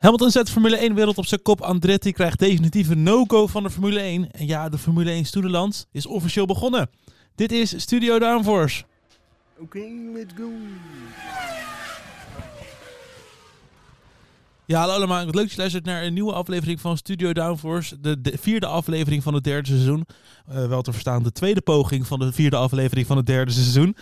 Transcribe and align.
Hamilton 0.00 0.30
zet 0.30 0.50
Formule 0.50 0.76
1 0.76 0.94
wereld 0.94 1.18
op 1.18 1.26
zijn 1.26 1.42
kop. 1.42 1.60
Andretti 1.60 2.12
krijgt 2.12 2.38
definitief 2.38 2.88
een 2.88 3.02
no-go 3.02 3.46
van 3.46 3.62
de 3.62 3.70
Formule 3.70 4.00
1. 4.00 4.30
En 4.30 4.46
ja, 4.46 4.68
de 4.68 4.78
Formule 4.78 5.10
1 5.10 5.24
Stoedeland 5.24 5.86
is 5.92 6.06
officieel 6.06 6.46
begonnen. 6.46 6.90
Dit 7.34 7.52
is 7.52 7.80
Studio 7.80 8.18
Downforce. 8.18 8.84
Oké, 9.58 9.78
let's 10.14 10.32
go. 10.36 10.48
Ja, 14.70 14.80
hallo 14.80 14.94
allemaal. 14.94 15.24
Wat 15.24 15.34
leuk 15.34 15.44
dat 15.44 15.52
je 15.52 15.58
luistert 15.58 15.84
naar 15.84 16.02
een 16.02 16.14
nieuwe 16.14 16.32
aflevering 16.32 16.80
van 16.80 16.96
Studio 16.96 17.32
Downforce. 17.32 18.00
De, 18.00 18.20
de 18.20 18.38
vierde 18.40 18.66
aflevering 18.66 19.22
van 19.22 19.34
het 19.34 19.44
derde 19.44 19.68
seizoen. 19.68 20.06
Eh, 20.46 20.66
wel 20.66 20.82
te 20.82 20.92
verstaan, 20.92 21.22
de 21.22 21.32
tweede 21.32 21.60
poging 21.60 22.06
van 22.06 22.18
de 22.18 22.32
vierde 22.32 22.56
aflevering 22.56 23.06
van 23.06 23.16
het 23.16 23.26
derde 23.26 23.52
seizoen. 23.52 23.96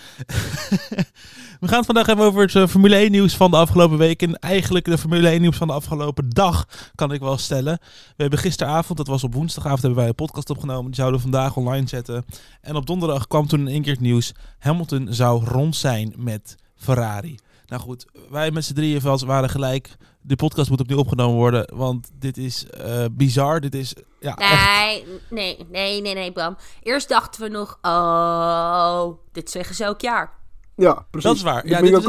We 1.61 1.69
gaan 1.69 1.77
het 1.77 1.87
vandaag 1.87 2.07
hebben 2.07 2.25
over 2.25 2.43
het 2.43 2.55
eh, 2.55 2.66
Formule 2.66 2.96
1 2.96 3.11
nieuws 3.11 3.37
van 3.37 3.51
de 3.51 3.57
afgelopen 3.57 3.98
week. 3.98 4.23
En 4.23 4.39
eigenlijk 4.39 4.84
de 4.84 4.98
Formule 4.98 5.29
1 5.29 5.41
nieuws 5.41 5.57
van 5.57 5.66
de 5.66 5.73
afgelopen 5.73 6.29
dag, 6.29 6.66
kan 6.95 7.12
ik 7.12 7.21
wel 7.21 7.39
stellen. 7.39 7.79
We 8.16 8.23
hebben 8.23 8.38
gisteravond, 8.38 8.98
dat 8.98 9.07
was 9.07 9.24
op 9.24 9.35
woensdagavond, 9.35 9.82
hebben 9.82 9.98
wij 9.98 10.09
een 10.09 10.15
podcast 10.15 10.51
opgenomen. 10.51 10.87
Die 10.87 10.95
zouden 10.95 11.16
we 11.21 11.30
vandaag 11.30 11.57
online 11.57 11.88
zetten. 11.88 12.24
En 12.60 12.77
op 12.77 12.87
donderdag 12.87 13.27
kwam 13.27 13.46
toen 13.46 13.60
in 13.60 13.69
één 13.69 13.82
keer 13.82 13.93
het 13.93 14.01
nieuws. 14.01 14.32
Hamilton 14.59 15.07
zou 15.10 15.45
rond 15.45 15.77
zijn 15.77 16.15
met 16.16 16.55
Ferrari. 16.77 17.38
Nou 17.69 17.83
goed, 17.83 18.07
wij 18.31 18.51
met 18.51 18.65
z'n 18.65 18.75
drieën 18.75 19.01
vels 19.01 19.23
waren 19.23 19.51
gelijk. 19.51 19.89
De 20.21 20.37
podcast 20.37 20.71
moet 20.71 20.81
opnieuw 20.81 20.99
opgenomen 20.99 21.37
worden, 21.37 21.73
want 21.77 22.11
dit 22.15 22.37
is 22.37 22.67
eh, 22.71 23.05
bizar. 23.13 23.61
Dit 23.61 23.75
is 23.75 23.95
ja, 24.21 24.35
echt 24.37 24.81
Nee, 24.81 25.05
nee, 25.31 25.67
nee, 25.71 26.01
nee, 26.01 26.15
nee, 26.15 26.33
Bram. 26.33 26.57
Eerst 26.83 27.09
dachten 27.09 27.41
we 27.43 27.49
nog, 27.49 27.79
oh, 27.83 29.09
dit 29.33 29.51
zeggen 29.51 29.75
ze 29.75 29.85
elk 29.85 30.01
jaar. 30.01 30.33
Ja, 30.77 31.07
precies. 31.11 31.29
Dat 31.29 31.37
is 31.37 31.43
waar. 31.43 31.63
De 31.63 31.69
Ja, 31.69 31.81
dit 31.81 31.97
is 31.99 32.05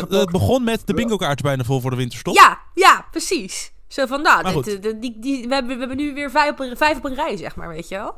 het, 0.00 0.10
het- 0.10 0.30
begon 0.30 0.64
met 0.64 0.82
de 0.86 0.94
bingo 0.94 1.16
kaart 1.16 1.42
bijna 1.42 1.64
vol 1.64 1.80
voor 1.80 1.90
de 1.90 1.96
winterstop. 1.96 2.34
Ja, 2.34 2.58
ja, 2.74 3.06
precies. 3.10 3.72
Zo 3.88 4.06
van, 4.06 4.22
nou, 4.22 4.62
dit- 4.62 4.82
dit- 4.82 5.02
die, 5.02 5.18
die, 5.18 5.48
we, 5.48 5.54
hebben, 5.54 5.72
we 5.72 5.78
hebben 5.78 5.96
nu 5.96 6.14
weer 6.14 6.30
vijf 6.30 6.50
op, 6.50 6.60
een, 6.60 6.76
vijf 6.76 6.96
op 6.96 7.04
een 7.04 7.14
rij, 7.14 7.36
zeg 7.36 7.56
maar, 7.56 7.68
weet 7.68 7.88
je 7.88 7.94
wel. 7.94 8.14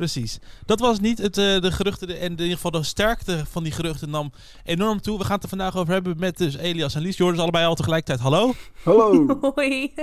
Precies. 0.00 0.38
Dat 0.66 0.80
was 0.80 1.00
niet 1.00 1.18
het, 1.18 1.38
eh, 1.38 1.60
de 1.60 1.72
geruchten. 1.72 2.06
de- 2.08 2.14
en 2.14 2.24
in 2.32 2.38
ieder 2.40 2.54
geval 2.54 2.70
de 2.70 2.82
sterkte 2.82 3.44
van 3.50 3.62
die 3.62 3.72
geruchten 3.72 4.10
nam 4.10 4.32
enorm 4.64 5.00
toe. 5.00 5.18
We 5.18 5.24
gaan 5.24 5.34
het 5.34 5.42
er 5.42 5.48
vandaag 5.48 5.76
over 5.76 5.92
hebben 5.92 6.16
met 6.18 6.38
dus 6.38 6.56
Elias 6.56 6.94
en 6.94 7.02
Lies. 7.02 7.16
Dus 7.16 7.38
allebei 7.38 7.66
al 7.66 7.74
tegelijkertijd. 7.74 8.20
Hallo. 8.20 8.52
Hallo. 8.84 9.26
Hoi. 9.54 9.94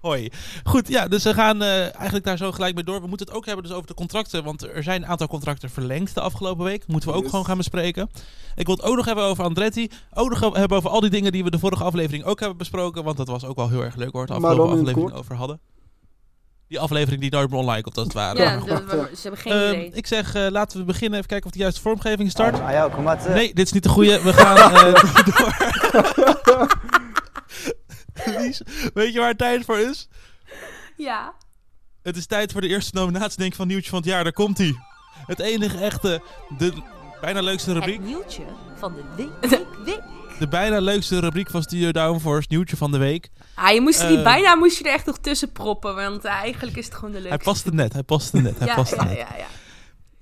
Hoi. 0.00 0.28
Goed, 0.64 0.88
ja, 0.88 1.08
dus 1.08 1.24
we 1.24 1.34
gaan 1.34 1.62
eh, 1.62 1.80
eigenlijk 1.94 2.24
daar 2.24 2.36
zo 2.36 2.52
gelijk 2.52 2.74
mee 2.74 2.84
door. 2.84 3.00
We 3.00 3.06
moeten 3.06 3.26
het 3.26 3.36
ook 3.36 3.46
hebben 3.46 3.64
dus 3.64 3.72
over 3.74 3.86
de 3.86 3.94
contracten. 3.94 4.44
Want 4.44 4.62
er 4.62 4.82
zijn 4.82 5.02
een 5.02 5.08
aantal 5.08 5.26
contracten 5.28 5.70
verlengd 5.70 6.14
de 6.14 6.20
afgelopen 6.20 6.64
week. 6.64 6.86
Moeten 6.86 7.08
we 7.08 7.14
ook 7.14 7.20
Yes. 7.22 7.30
gewoon 7.30 7.44
gaan 7.46 7.56
bespreken. 7.56 8.10
Ik 8.56 8.66
wil 8.66 8.76
het 8.76 8.84
ook 8.84 8.96
nog 8.96 9.04
hebben 9.06 9.24
over 9.24 9.44
Andretti. 9.44 9.88
Ook 10.14 10.30
nog 10.30 10.54
hebben 10.56 10.76
over 10.78 10.90
al 10.90 11.00
die 11.00 11.10
dingen 11.10 11.32
die 11.32 11.44
we 11.44 11.50
de 11.50 11.58
vorige 11.58 11.84
aflevering 11.84 12.24
ook 12.24 12.38
hebben 12.40 12.58
besproken. 12.58 13.04
Want 13.04 13.16
dat 13.16 13.28
was 13.28 13.44
ook 13.44 13.56
wel 13.56 13.68
heel 13.68 13.82
erg 13.84 13.94
leuk 13.96 14.12
hoor. 14.12 14.26
De 14.26 14.32
Maar 14.32 14.50
afgelopen 14.50 14.78
aflevering 14.78 15.12
over 15.12 15.34
hadden. 15.34 15.60
Die 16.70 16.80
aflevering 16.80 17.20
die 17.20 17.30
nooit 17.30 17.50
meer 17.50 17.58
online 17.58 17.82
komt 17.82 17.96
als 17.96 18.04
het 18.06 18.14
ware. 18.16 18.38
Ja, 18.38 18.52
Ja. 18.52 18.58
de- 18.60 18.84
we- 18.86 19.10
ze 19.16 19.22
hebben 19.22 19.40
geen 19.40 19.52
Ehm, 19.52 19.68
idee. 19.72 19.90
ik 19.92 20.06
zeg, 20.06 20.34
eh, 20.34 20.46
laten 20.50 20.78
we 20.78 20.84
beginnen. 20.84 21.16
Even 21.16 21.28
kijken 21.28 21.46
of 21.46 21.52
de 21.52 21.58
juiste 21.58 21.80
vormgeving 21.80 22.30
start. 22.30 22.60
Ah 22.60 22.70
ja, 22.70 22.88
kom 22.88 23.02
maar. 23.04 23.28
Nee, 23.28 23.54
dit 23.54 23.66
is 23.66 23.72
niet 23.72 23.82
de 23.82 23.88
goede. 23.88 24.22
We 24.22 24.32
gaan 24.32 24.56
eh, 24.56 24.94
door. 26.44 26.78
Lies, 28.40 28.62
weet 28.94 29.12
je 29.12 29.18
waar 29.18 29.28
het 29.28 29.38
tijd 29.38 29.64
voor 29.64 29.78
is? 29.78 30.08
Ja. 30.96 31.34
Het 32.02 32.16
is 32.16 32.26
tijd 32.26 32.52
voor 32.52 32.60
de 32.60 32.68
eerste 32.68 32.90
nominatie 32.94 33.38
denk 33.38 33.50
ik, 33.50 33.56
van 33.56 33.66
Nieuwtje 33.66 33.90
van 33.90 33.98
het 33.98 34.08
jaar. 34.08 34.22
Daar 34.22 34.32
komt 34.32 34.58
hij. 34.58 34.74
Het 35.26 35.38
enige 35.38 35.78
echte, 35.78 36.22
de 36.58 36.72
bijna 37.20 37.40
leukste 37.42 37.72
rubriek. 37.72 37.96
Het 37.96 38.06
nieuwtje 38.06 38.42
van 38.78 38.94
de 38.94 39.02
week. 39.16 40.00
De 40.40 40.48
bijna 40.48 40.78
leukste 40.80 41.18
rubriek 41.20 41.50
van 41.50 41.62
Studio 41.62 41.90
Downforce, 41.92 42.46
Nieuwtje 42.50 42.76
van 42.76 42.90
de 42.90 42.98
week. 42.98 43.28
Ah, 43.54 43.74
je 43.74 43.80
moest 43.80 44.08
niet, 44.08 44.18
Eh. 44.18 44.22
bijna 44.24 44.54
moest 44.54 44.78
je 44.78 44.84
er 44.84 44.92
echt 44.92 45.06
nog 45.06 45.18
tussen 45.18 45.52
proppen, 45.52 45.94
want 45.94 46.24
eh, 46.24 46.32
eigenlijk 46.32 46.76
is 46.76 46.84
het 46.84 46.94
gewoon 46.94 47.10
de 47.10 47.20
leukste. 47.20 47.34
Hij 47.34 47.44
paste 47.52 47.70
net, 47.74 47.92
hij 47.92 48.02
paste 48.02 48.36
net, 48.40 48.58
hij 48.58 48.66
ja, 48.70 48.74
paste 48.74 48.96
ja, 48.96 49.04
net. 49.04 49.16
ja, 49.16 49.26
ja. 49.38 49.46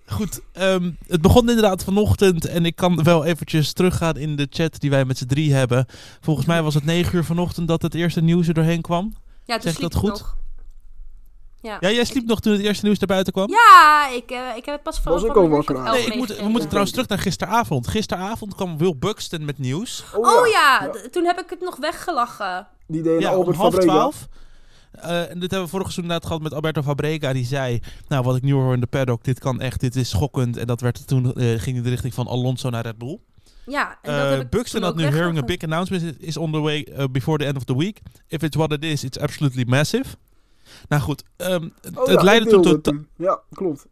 Goed, 0.07 0.41
ehm, 0.53 0.91
het 1.07 1.21
begon 1.21 1.49
inderdaad 1.49 1.85
vanochtend 1.85 2.45
en 2.45 2.65
ik 2.65 2.77
kan 2.77 3.03
wel 3.03 3.25
eventjes 3.25 3.73
teruggaan 3.73 4.17
in 4.17 4.37
de 4.37 4.47
chat 4.51 4.81
die 4.81 4.91
wij 4.91 5.05
met 5.05 5.19
z'n 5.19 5.27
drie 5.27 5.53
hebben. 5.55 5.87
Volgens 6.21 6.47
mij 6.47 6.63
was 6.63 6.75
het 6.75 6.85
negen 6.85 7.15
uur 7.17 7.25
vanochtend 7.25 7.69
dat 7.69 7.83
het 7.83 7.95
eerste 7.95 8.21
nieuws 8.21 8.49
er 8.49 8.55
doorheen 8.55 8.81
kwam. 8.83 9.15
Ja, 9.45 9.55
toen 9.55 9.63
Zeg 9.63 9.75
ik 9.75 9.81
dat 9.81 9.95
goed? 9.95 10.09
nog. 10.11 10.37
Ja. 11.63 11.77
Ja, 11.81 11.91
jij 11.91 12.05
sliep 12.05 12.27
nog 12.27 12.41
toen 12.41 12.53
het 12.53 12.63
eerste 12.63 12.85
nieuws 12.85 12.99
naar 12.99 13.09
buiten 13.09 13.33
kwam? 13.33 13.51
Ja, 13.51 14.09
ik, 14.15 14.31
eh, 14.31 14.57
ik 14.57 14.65
heb 14.65 14.75
het 14.75 14.83
pas 14.83 15.01
van 15.01 15.13
Was 15.13 15.25
al 15.25 15.49
wakker 15.49 15.83
Nee, 15.83 16.05
ik 16.07 16.15
moet, 16.15 16.37
we 16.37 16.49
moeten 16.49 16.67
trouwens 16.67 16.93
terug 16.93 17.09
naar 17.09 17.19
gisteravond. 17.19 17.89
Gisteravond 17.89 18.55
kwam 18.55 18.79
Will 18.79 18.95
Buxton 18.99 19.45
met 19.45 19.59
nieuws. 19.59 20.05
Oh 20.15 20.47
ja, 20.47 20.89
d- 20.91 21.13
toen 21.13 21.25
heb 21.25 21.39
ik 21.41 21.51
het 21.51 21.61
nog 21.61 21.77
weggelachen. 21.77 22.67
Die 22.87 23.03
deed 23.03 23.21
Ja, 23.21 23.31
om 23.31 23.37
Albert 23.37 23.57
half 23.57 23.73
Fabrega. 23.75 23.93
twaalf. 23.95 24.29
Eh, 24.93 25.31
en 25.31 25.39
dit 25.39 25.51
hebben 25.51 25.63
we 25.63 25.69
vorig 25.69 25.83
seizoen 25.93 26.03
inderdaad 26.05 26.27
gehad 26.27 26.43
met 26.43 26.55
Alberto 26.55 26.83
Fabrega. 26.83 27.33
Die 27.33 27.45
zei, 27.47 27.81
nou 28.09 28.25
wat 28.25 28.37
ik 28.37 28.43
nu 28.43 28.53
hoor 28.53 28.75
in 28.75 28.81
de 28.81 28.87
paddock, 28.87 29.25
dit 29.25 29.39
kan 29.39 29.61
echt, 29.61 29.81
dit 29.81 29.97
is 29.97 30.09
schokkend. 30.09 30.57
En 30.57 30.67
dat 30.67 30.81
werd 30.81 31.07
toen, 31.07 31.35
eh, 31.35 31.61
ging 31.61 31.77
in 31.77 31.83
de 31.83 31.89
richting 31.91 32.15
van 32.15 32.27
Alonso 32.27 32.71
naar 32.71 32.83
Red 32.85 32.99
Bull. 32.99 33.19
Ja, 33.67 33.99
en 34.03 34.19
dat 34.21 34.31
heb 34.31 34.41
ik 34.41 34.51
Buxton 34.51 34.83
had 34.83 34.97
nu 34.97 35.05
hearing 35.05 35.39
a 35.39 35.43
big 35.43 35.63
announcement 35.63 36.03
is- 36.03 36.27
is 36.27 36.37
on 36.37 36.53
the 36.53 36.59
way 36.61 36.87
uh, 36.99 37.05
before 37.11 37.39
the 37.39 37.45
end 37.45 37.57
of 37.57 37.65
the 37.65 37.77
week. 37.77 38.01
If 38.29 38.43
it's 38.43 38.57
what 38.57 38.73
it 38.73 38.85
is, 38.85 39.05
it's 39.05 39.19
absolutely 39.19 39.65
massive. 39.67 40.05
Nou 40.89 41.03
goed, 41.03 41.23
ehm, 41.37 41.69
het, 41.81 41.99
Oh 41.99 42.07
het 42.07 42.19
ja, 42.19 42.23
leidde 42.25 42.51
toen 42.51 42.63
tot, 42.63 42.83
toen. 42.85 43.09
Ja, 43.17 43.41
klopt. 43.53 43.87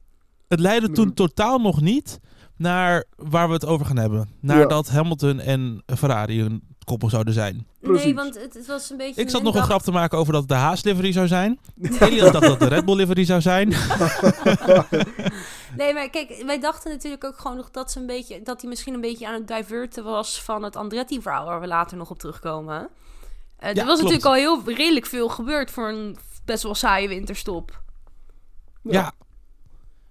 het 0.48 0.60
leidde 0.60 0.90
toen 0.90 1.06
Mhm. 1.06 1.14
totaal 1.14 1.58
nog 1.58 1.80
niet 1.80 2.20
naar 2.56 3.04
waar 3.16 3.46
we 3.48 3.54
het 3.54 3.66
over 3.66 3.86
gaan 3.86 3.96
hebben. 3.98 4.28
Naar 4.40 4.58
Ja. 4.60 4.66
dat 4.66 4.88
Hamilton 4.88 5.40
en 5.40 5.82
Ferrari 5.96 6.40
een 6.40 6.62
koppel 6.84 7.08
zouden 7.10 7.34
zijn. 7.34 7.66
Nee, 7.80 8.14
want 8.14 8.34
het, 8.42 8.54
het 8.54 8.66
was 8.66 8.90
een 8.90 8.96
beetje... 8.96 9.20
Ik 9.20 9.30
zat 9.30 9.42
nog 9.42 9.54
een 9.54 9.62
grap 9.62 9.82
te 9.82 9.90
maken 9.90 10.18
over 10.18 10.32
dat 10.32 10.40
het 10.40 10.50
de 10.50 10.56
Haas 10.56 10.82
livery 10.84 11.12
zou 11.12 11.26
zijn. 11.26 11.58
Elias 12.00 12.32
dacht 12.32 12.40
dat 12.44 12.50
het 12.50 12.60
de 12.60 12.74
Red 12.74 12.84
Bull 12.84 12.96
livery 12.96 13.24
zou 13.24 13.40
zijn. 13.40 13.72
Nee, 15.76 15.94
maar 15.94 16.10
kijk, 16.10 16.42
wij 16.46 16.60
dachten 16.60 16.90
natuurlijk 16.90 17.24
ook 17.24 17.38
gewoon 17.38 17.56
nog 17.56 17.70
dat, 17.70 17.90
ze 17.90 18.00
een 18.00 18.06
beetje, 18.06 18.42
dat 18.42 18.60
hij 18.60 18.70
misschien 18.70 18.94
een 18.94 19.00
beetje 19.00 19.26
aan 19.28 19.34
het 19.34 19.48
diverten 19.48 20.04
was 20.04 20.42
van 20.42 20.62
het 20.62 20.76
Andretti-verhaal, 20.76 21.44
waar 21.44 21.60
we 21.60 21.66
later 21.66 21.96
nog 21.96 22.10
op 22.10 22.18
terugkomen. 22.18 22.88
Eh, 23.56 23.68
er 23.68 23.74
was 23.74 23.84
klopt. 23.84 23.98
natuurlijk 23.98 24.24
al 24.24 24.32
heel 24.34 24.62
redelijk 24.64 25.06
veel 25.06 25.28
gebeurd 25.28 25.70
voor 25.70 25.88
een 25.88 26.16
best 26.46 26.62
wel 26.62 26.74
saaie 26.74 27.08
winterstop. 27.08 27.82
Ja, 28.82 29.12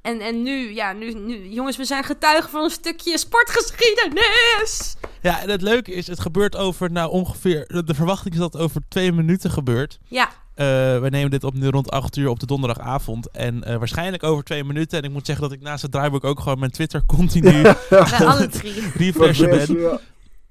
En, 0.02 0.20
en 0.22 0.44
nu, 0.44 0.74
ja, 0.74 0.94
nu, 0.94 1.14
nu, 1.14 1.50
jongens, 1.50 1.78
we 1.78 1.86
zijn 1.86 2.04
getuigen 2.04 2.50
van 2.50 2.64
een 2.64 2.70
stukje 2.70 3.18
sportgeschiedenis. 3.18 4.96
ja, 5.22 5.42
en 5.42 5.50
het 5.50 5.62
leuke 5.62 5.92
is, 5.94 6.08
het 6.08 6.20
gebeurt 6.20 6.56
over 6.56 6.92
nou 6.92 7.12
ongeveer... 7.12 7.84
De 7.86 7.94
verwachting 7.94 8.34
is 8.34 8.40
dat 8.40 8.54
het 8.54 8.62
over 8.62 8.82
twee 8.88 9.12
minuten 9.12 9.52
gebeurt. 9.52 10.00
Ja, 10.08 10.30
Eh, 10.56 10.66
we 11.00 11.08
nemen 11.10 11.32
dit 11.32 11.44
op 11.44 11.54
nu 11.54 11.68
rond 11.68 11.92
8 11.92 12.16
uur 12.16 12.30
op 12.30 12.40
de 12.40 12.46
donderdagavond. 12.46 13.32
En 13.32 13.64
eh, 13.64 13.78
waarschijnlijk 13.78 14.24
over 14.24 14.44
twee 14.44 14.64
minuten. 14.64 14.98
En 14.98 15.04
ik 15.04 15.12
moet 15.12 15.26
zeggen 15.26 15.44
dat 15.44 15.54
ik 15.58 15.62
naast 15.62 15.82
het 15.82 15.92
draaiboek 15.92 16.24
ook 16.24 16.40
gewoon 16.40 16.60
mijn 16.60 16.72
Twitter 16.72 17.06
continu 17.06 17.64
alle 18.20 18.48
drie. 18.48 18.92
refreshen 18.94 19.50
ben. 19.50 19.80
ja. 19.80 20.00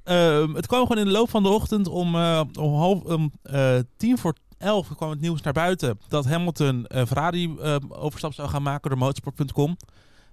Ehm, 0.04 0.54
het 0.54 0.66
kwam 0.66 0.80
gewoon 0.86 0.98
in 0.98 1.04
de 1.04 1.10
loop 1.18 1.30
van 1.30 1.42
de 1.42 1.48
ochtend 1.48 1.88
om, 1.88 2.14
eh, 2.14 2.40
om 2.58 2.74
half 2.74 3.02
om, 3.02 3.32
eh, 3.42 3.76
tien 3.96 4.18
voor 4.18 4.34
elf 4.58 4.94
kwam 4.96 5.10
het 5.10 5.20
nieuws 5.20 5.42
naar 5.42 5.52
buiten 5.52 5.98
dat 6.08 6.24
Hamilton 6.24 6.84
een 6.88 7.06
Ferrari 7.06 7.56
eh, 7.60 7.76
overstap 7.88 8.32
zou 8.32 8.48
gaan 8.48 8.62
maken 8.62 8.90
door 8.90 8.98
motorsport.com. 8.98 9.76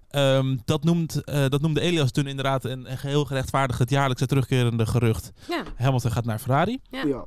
Ehm, 0.10 0.58
dat, 0.66 0.84
noemt, 0.84 1.24
eh, 1.24 1.46
dat 1.48 1.62
noemde 1.62 1.82
Elias 1.82 2.12
toen 2.12 2.28
inderdaad 2.28 2.64
een, 2.66 2.92
een 2.92 2.98
geheel 2.98 3.26
gerechtvaardigd 3.26 3.80
het 3.80 3.90
jaarlijkse 3.90 4.26
terugkerende 4.26 4.86
gerucht. 4.86 5.32
Ja, 5.48 5.64
Hamilton 5.76 6.12
gaat 6.12 6.26
naar 6.26 6.40
Ferrari. 6.40 6.80
Ja. 6.90 7.04
Ja. 7.06 7.26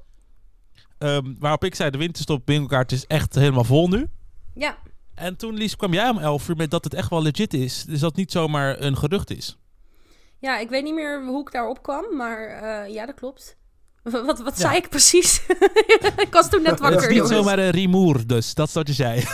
Ehm, 0.98 1.34
waarop 1.38 1.64
ik 1.64 1.74
zei, 1.74 1.90
de 1.90 1.98
winterstop 1.98 2.46
bingo-kaart 2.46 2.92
is 2.92 3.06
echt 3.06 3.34
helemaal 3.34 3.64
vol 3.64 3.88
nu. 3.88 4.06
ja. 4.54 4.76
En 5.14 5.36
toen, 5.36 5.54
Lies, 5.54 5.76
kwam 5.76 5.92
jij 5.92 6.08
om 6.08 6.18
11 6.18 6.48
uur 6.48 6.56
met 6.56 6.70
dat 6.70 6.84
het 6.84 6.94
echt 6.94 7.10
wel 7.10 7.22
legit 7.22 7.54
is. 7.54 7.84
Dus 7.84 8.00
dat 8.00 8.08
het 8.10 8.18
niet 8.18 8.32
zomaar 8.32 8.80
een 8.80 8.96
gerucht 8.96 9.30
is. 9.30 9.58
ja, 10.38 10.58
ik 10.58 10.68
weet 10.68 10.82
niet 10.84 10.94
meer 10.94 11.24
hoe 11.26 11.40
ik 11.40 11.52
daarop 11.52 11.82
kwam, 11.82 12.16
maar 12.16 12.46
eh, 12.46 12.92
ja, 12.94 13.06
dat 13.06 13.14
klopt. 13.14 13.56
Wat, 14.26 14.38
wat, 14.38 14.38
Ja. 14.38 14.52
zei 14.54 14.76
ik 14.76 14.88
precies? 14.88 15.42
ik 16.16 16.28
was 16.30 16.48
toen 16.50 16.62
net 16.62 16.70
het 16.70 16.80
wakker, 16.80 17.10
is 17.10 17.20
niet 17.20 17.28
zomaar 17.28 17.58
een 17.58 17.70
rimoer, 17.70 18.26
dus 18.26 18.54
dat 18.54 18.68
is 18.68 18.74
wat 18.74 18.86
je 18.86 18.92
zei. 18.92 19.20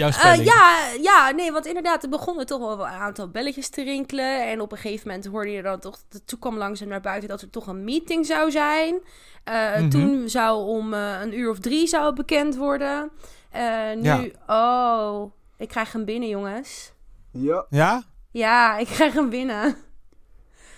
Jouw 0.00 0.08
Eh, 0.08 0.44
ja, 0.44 0.78
ja, 1.00 1.30
nee, 1.30 1.52
want 1.52 1.66
inderdaad, 1.66 2.02
er 2.02 2.08
begonnen 2.08 2.46
toch 2.46 2.58
wel 2.58 2.72
een 2.72 2.86
aantal 2.92 3.28
belletjes 3.28 3.68
te 3.68 3.82
rinkelen. 3.82 4.48
En 4.48 4.60
op 4.60 4.72
een 4.72 4.78
gegeven 4.78 5.08
moment 5.08 5.26
hoorde 5.26 5.50
je 5.50 5.62
dan 5.62 5.78
toch, 5.80 5.98
toen 6.24 6.38
kwam 6.38 6.56
langzaam 6.56 6.88
naar 6.88 7.00
buiten 7.00 7.28
dat 7.28 7.42
er 7.42 7.50
toch 7.50 7.66
een 7.66 7.84
meeting 7.84 8.26
zou 8.26 8.50
zijn. 8.50 8.98
Eh, 9.44 9.76
Mhm. 9.76 9.88
Toen 9.88 10.28
zou 10.28 10.66
om 10.66 10.94
eh, 10.94 11.20
een 11.22 11.38
uur 11.38 11.50
of 11.50 11.58
drie 11.58 11.86
zou 11.86 12.06
het 12.06 12.14
bekend 12.14 12.56
worden. 12.56 13.10
Eh, 13.50 13.92
nu, 13.96 14.32
oh, 14.46 15.32
ik 15.56 15.68
krijg 15.68 15.92
hem 15.92 16.04
binnen, 16.04 16.28
jongens. 16.28 16.92
Ja. 17.32 17.66
Ja? 17.70 18.02
Ja, 18.30 18.76
ik 18.78 18.86
krijg 18.86 19.12
hem 19.12 19.28
binnen. 19.30 19.76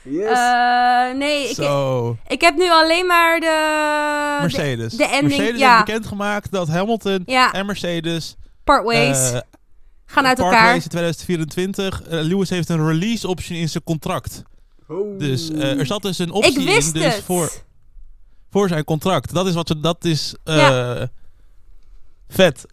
Yes. 0.02 0.38
Eh, 0.38 1.16
nee, 1.16 1.48
ik, 1.48 1.58
ik 2.28 2.40
heb 2.40 2.56
nu 2.56 2.70
alleen 2.70 3.06
maar 3.06 3.40
de... 3.40 4.38
Mercedes. 4.40 4.90
de, 4.90 4.96
de 4.96 5.04
ending, 5.04 5.36
Mercedes 5.38 5.60
ja. 5.60 5.72
heeft 5.74 5.84
bekendgemaakt 5.84 6.50
dat 6.50 6.68
Hamilton 6.68 7.22
Ja, 7.26 7.52
en 7.52 7.66
Mercedes 7.66 8.36
part 8.64 8.84
ways. 8.84 9.30
eh, 9.32 9.38
gaan 10.06 10.26
uit 10.26 10.36
part 10.38 10.52
elkaar. 10.52 10.70
ways 10.70 10.82
in 10.84 10.90
2024. 10.90 12.02
Eh, 12.02 12.20
Lewis 12.22 12.50
heeft 12.50 12.68
een 12.68 12.86
release 12.86 13.28
option 13.28 13.58
in 13.58 13.68
zijn 13.68 13.84
contract. 13.84 14.42
Oh. 14.88 15.18
Dus 15.18 15.50
eh, 15.50 15.78
er 15.78 15.86
zat 15.86 16.02
dus 16.02 16.18
een 16.18 16.30
optie 16.30 16.60
Ik 16.60 16.66
wist 16.66 16.94
in. 16.94 17.00
Dus 17.00 17.14
het. 17.14 17.24
voor. 17.24 17.50
voor 18.50 18.68
zijn 18.68 18.84
contract. 18.84 19.32
Dat 19.34 19.46
is 19.46 19.54
wat 19.54 19.68
ze, 19.68 19.80
dat 19.80 20.04
is 20.04 20.34
eh, 20.44 21.02
vet. 22.30 22.64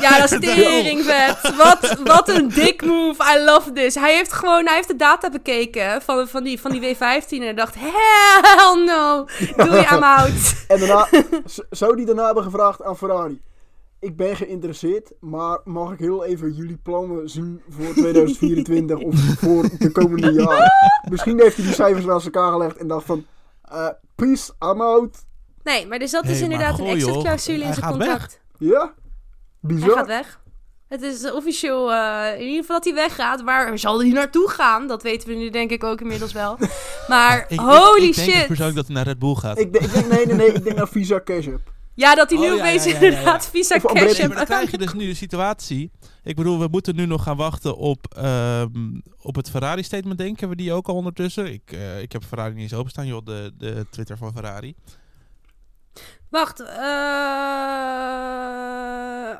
Ja, 0.00 0.18
dat 0.18 0.32
is 0.32 0.38
tering 0.54 1.04
vet. 1.04 1.56
Wat, 1.56 1.98
wat 2.04 2.28
een 2.28 2.48
dik 2.48 2.84
move. 2.84 3.22
I 3.36 3.44
love 3.44 3.72
this. 3.72 3.94
Hij 3.94 4.14
heeft 4.14 4.32
gewoon, 4.32 4.66
hij 4.66 4.74
heeft 4.74 4.88
de 4.88 4.96
data 4.96 5.30
bekeken 5.30 6.02
van, 6.02 6.28
van, 6.28 6.44
die, 6.44 6.60
van 6.60 6.70
die 6.70 6.80
W15 6.96 7.28
en 7.28 7.56
dacht, 7.56 7.74
hell 7.78 8.84
no. 8.84 9.24
Doe 9.56 9.70
je 9.76 9.88
I'm 9.92 10.02
out. 10.02 10.30
En 10.68 10.78
daarna 10.78 11.08
zou 11.70 11.96
die 11.96 12.06
daarna 12.06 12.24
hebben 12.24 12.42
gevraagd 12.44 12.82
aan 12.82 12.96
Ferrari. 12.96 13.42
Ik 14.00 14.16
ben 14.16 14.36
geïnteresseerd, 14.36 15.12
maar 15.20 15.60
mag 15.64 15.92
ik 15.92 15.98
heel 15.98 16.24
even 16.24 16.52
jullie 16.52 16.78
plannen 16.82 17.28
zien 17.28 17.62
voor 17.68 17.92
2024 17.94 18.98
of 18.98 19.14
voor 19.38 19.68
de 19.78 19.92
komende 19.92 20.32
jaren? 20.32 20.72
Misschien 21.10 21.40
heeft 21.40 21.56
hij 21.56 21.64
die 21.64 21.74
cijfers 21.74 22.04
naast 22.04 22.24
elkaar 22.24 22.52
gelegd 22.52 22.76
en 22.76 22.86
dacht 22.88 23.06
van, 23.06 23.26
eh, 23.62 23.88
peace, 24.14 24.52
I'm 24.60 24.80
out. 24.80 25.16
Nee, 25.62 25.86
maar 25.86 25.98
dus 25.98 26.10
dat 26.10 26.24
Hey, 26.24 26.32
is 26.32 26.40
inderdaad 26.40 26.78
een 26.78 26.84
goh, 26.86 26.98
joh. 26.98 27.08
exit-clausule 27.08 27.64
in 27.64 27.74
zijn 27.74 27.90
contract. 27.90 28.40
Ja? 28.58 28.92
Hij 29.66 29.78
gaat 29.88 30.06
weg. 30.06 30.40
Het 30.88 31.02
is 31.02 31.30
officieel, 31.32 31.92
eh, 31.92 32.32
in 32.40 32.46
ieder 32.46 32.60
geval 32.60 32.76
dat 32.76 32.84
hij 32.84 32.94
weggaat. 32.94 33.42
Waar 33.42 33.78
zal 33.78 34.00
hij 34.00 34.08
naartoe 34.10 34.50
gaan? 34.50 34.86
Dat 34.88 35.02
weten 35.02 35.28
we 35.28 35.34
nu 35.34 35.50
denk 35.50 35.70
ik 35.70 35.84
ook 35.84 36.00
inmiddels 36.00 36.32
wel. 36.32 36.58
Maar 37.08 37.38
Ik- 37.38 37.50
ik- 37.50 37.58
holy 37.60 38.02
ik 38.04 38.14
denk 38.14 38.26
dus 38.28 38.36
shit. 38.36 38.46
persoonlijk 38.46 38.76
dat 38.76 38.86
hij 38.86 38.94
naar 38.94 39.04
Red 39.04 39.18
Bull 39.18 39.34
gaat. 39.34 39.58
Ik, 39.58 39.72
denk- 39.72 39.84
ik 39.84 39.92
denk, 39.92 40.06
nee, 40.08 40.26
nee, 40.26 40.34
nee, 40.36 40.52
ik 40.52 40.64
denk 40.64 40.76
naar 40.76 40.88
Visa 40.88 41.20
Cash 41.24 41.46
App. 41.48 41.72
Ja, 41.94 42.14
dat 42.14 42.30
hij 42.30 42.38
nu 42.38 42.50
Oh, 42.50 42.56
ja, 42.56 42.62
opeens 42.62 42.84
ja, 42.84 42.90
ja, 42.90 42.94
ja, 42.96 43.02
ja. 43.04 43.08
inderdaad 43.10 43.46
visa 43.50 43.76
Of 43.82 43.92
cash 43.92 44.18
maar 44.18 44.36
dan 44.36 44.44
krijg 44.44 44.70
je 44.70 44.78
dus 44.78 44.92
nu 44.92 45.06
de 45.06 45.14
situatie. 45.14 45.90
Ik 46.22 46.36
bedoel, 46.36 46.58
we 46.58 46.68
moeten 46.70 46.96
nu 46.96 47.06
nog 47.06 47.22
gaan 47.22 47.36
wachten 47.36 47.76
op, 47.76 48.06
ehm, 48.16 48.68
op 49.22 49.34
het 49.34 49.50
Ferrari-statement, 49.50 50.18
denken 50.18 50.48
we 50.48 50.56
die 50.56 50.72
ook 50.72 50.88
al 50.88 50.94
ondertussen? 50.94 51.52
Ik, 51.52 51.62
eh, 51.72 52.00
ik 52.02 52.12
heb 52.12 52.24
Ferrari 52.24 52.52
niet 52.52 52.62
eens 52.62 52.74
openstaan, 52.74 53.06
joh, 53.06 53.24
de, 53.24 53.52
de 53.58 53.86
Twitter 53.90 54.16
van 54.16 54.32
Ferrari. 54.32 54.74
Wacht. 56.32 56.60
eh, 56.60 56.66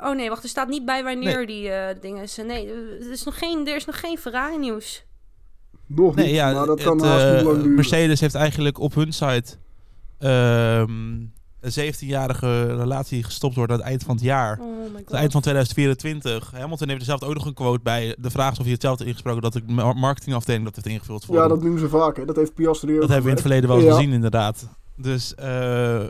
oh 0.09 0.15
nee, 0.15 0.29
wacht. 0.29 0.43
Er 0.43 0.49
staat 0.49 0.67
niet 0.67 0.85
bij 0.85 1.03
wanneer 1.03 1.35
Nee. 1.37 1.45
die 1.45 1.69
eh, 1.69 1.95
dingen 2.01 2.29
zijn. 2.29 2.47
Nee, 2.47 2.67
er 2.99 3.11
is 3.11 3.23
nog 3.23 3.37
geen, 3.37 3.67
er 3.67 3.75
is 3.75 3.85
nog 3.85 3.99
geen 3.99 4.17
Ferrari 4.17 4.57
nieuws. 4.57 5.05
Nog 5.87 6.15
Nee, 6.15 6.25
niet, 6.25 6.35
ja, 6.35 6.45
maar 6.53 6.65
dat 6.65 6.77
het, 6.79 6.87
kan 6.87 7.01
haast 7.03 7.25
eh, 7.25 7.33
niet 7.35 7.43
lang 7.43 7.57
duren. 7.57 7.75
Mercedes 7.75 8.19
heeft 8.19 8.35
eigenlijk 8.35 8.79
op 8.79 8.93
hun 8.95 9.13
site 9.13 9.55
ehm, 10.19 10.91
een 11.59 11.93
17-jarige 11.93 12.75
relatie 12.75 13.23
gestopt 13.23 13.55
wordt 13.55 13.71
aan 13.71 13.77
het 13.77 13.87
eind 13.87 14.03
van 14.03 14.15
het 14.15 14.23
jaar. 14.23 14.59
Oh 14.61 14.95
het 14.95 15.11
eind 15.11 15.31
van 15.31 15.41
2024. 15.41 16.51
Hamilton 16.51 16.87
heeft 16.87 16.99
er 16.99 17.05
zelf 17.05 17.23
ook 17.23 17.33
nog 17.33 17.45
een 17.45 17.53
quote 17.53 17.79
bij. 17.83 18.15
De 18.19 18.29
vraag 18.31 18.51
is 18.51 18.57
of 18.57 18.63
hij 18.63 18.73
hetzelfde 18.73 19.05
ingesproken 19.05 19.41
dat 19.41 19.53
de 19.53 19.61
ma- 19.67 19.93
marketingafdeling 19.93 20.63
dat 20.65 20.75
heeft 20.75 20.87
ingevuld 20.87 21.25
voor 21.25 21.35
Ja, 21.35 21.41
hem. 21.41 21.49
dat 21.49 21.61
noemen 21.61 21.79
ze 21.79 21.89
vaak. 21.89 22.17
Hè. 22.17 22.25
Dat 22.25 22.35
heeft 22.35 22.53
Piastri 22.53 22.93
ook 22.93 22.99
Dat 23.01 23.09
hebben 23.09 23.23
we 23.25 23.29
in 23.29 23.35
het 23.35 23.45
verleden 23.45 23.69
wel 23.69 23.77
eens 23.77 23.87
Ja. 23.87 23.93
gezien, 23.95 24.11
inderdaad. 24.13 24.67
Dus, 24.97 25.35
eh, 25.35 26.01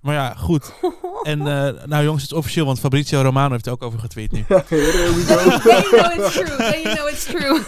maar 0.00 0.14
ja, 0.14 0.34
goed. 0.34 0.72
En 1.22 1.38
eh, 1.40 1.84
nou 1.86 2.04
jongens, 2.04 2.22
het 2.22 2.32
is 2.32 2.38
officieel, 2.38 2.66
want 2.66 2.80
Fabrizio 2.80 3.20
Romano 3.22 3.50
heeft 3.52 3.66
er 3.66 3.72
ook 3.72 3.82
over 3.82 3.98
getweet 3.98 4.32
nu. 4.32 4.38
Ja, 4.48 4.64
here 4.68 5.14
we 5.14 5.24
go. 5.26 5.58
Then 5.70 5.82
you 5.90 6.10
know 6.14 6.24
it's 6.24 6.32
true. 6.34 6.56
Then 6.56 6.80
you 6.82 6.94
know 6.94 7.08
it's 7.08 7.24
true. 7.24 7.60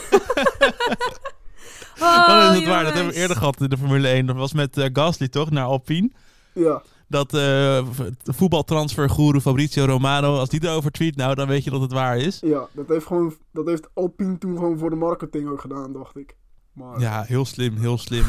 oh, 2.00 2.26
Dan 2.26 2.52
is 2.52 2.58
het 2.58 2.68
waar, 2.68 2.84
dat 2.84 2.92
hebben 2.94 3.12
we 3.12 3.18
eerder 3.18 3.36
gehad 3.36 3.60
in 3.60 3.68
de 3.68 3.76
Formule 3.78 4.08
1. 4.08 4.26
Dat 4.26 4.36
was 4.36 4.52
met 4.52 4.76
eh, 4.78 4.88
Gasly 4.92 5.28
toch, 5.28 5.50
naar 5.50 5.64
Alpine. 5.64 6.10
ja. 6.52 6.82
Dat 7.08 7.34
eh 7.34 7.86
voetbaltransfergoeroe 8.24 9.40
Fabrizio 9.40 9.84
Romano, 9.84 10.38
als 10.38 10.48
die 10.48 10.64
erover 10.64 10.90
tweet, 10.90 11.16
nou 11.16 11.34
dan 11.34 11.48
weet 11.48 11.64
je 11.64 11.70
dat 11.70 11.80
het 11.80 11.92
waar 11.92 12.16
is. 12.18 12.38
ja, 12.40 12.66
dat 12.72 12.88
heeft, 12.88 13.06
gewoon, 13.06 13.34
dat 13.52 13.66
heeft 13.66 13.88
Alpine 13.94 14.38
toen 14.38 14.56
gewoon 14.56 14.78
voor 14.78 14.90
de 14.90 14.96
marketing 14.96 15.48
ook 15.50 15.60
gedaan, 15.60 15.92
dacht 15.92 16.16
ik. 16.16 16.36
Maar, 16.72 17.00
Ja, 17.00 17.22
heel 17.22 17.44
slim, 17.44 17.76
heel 17.76 17.98
slim. 17.98 18.24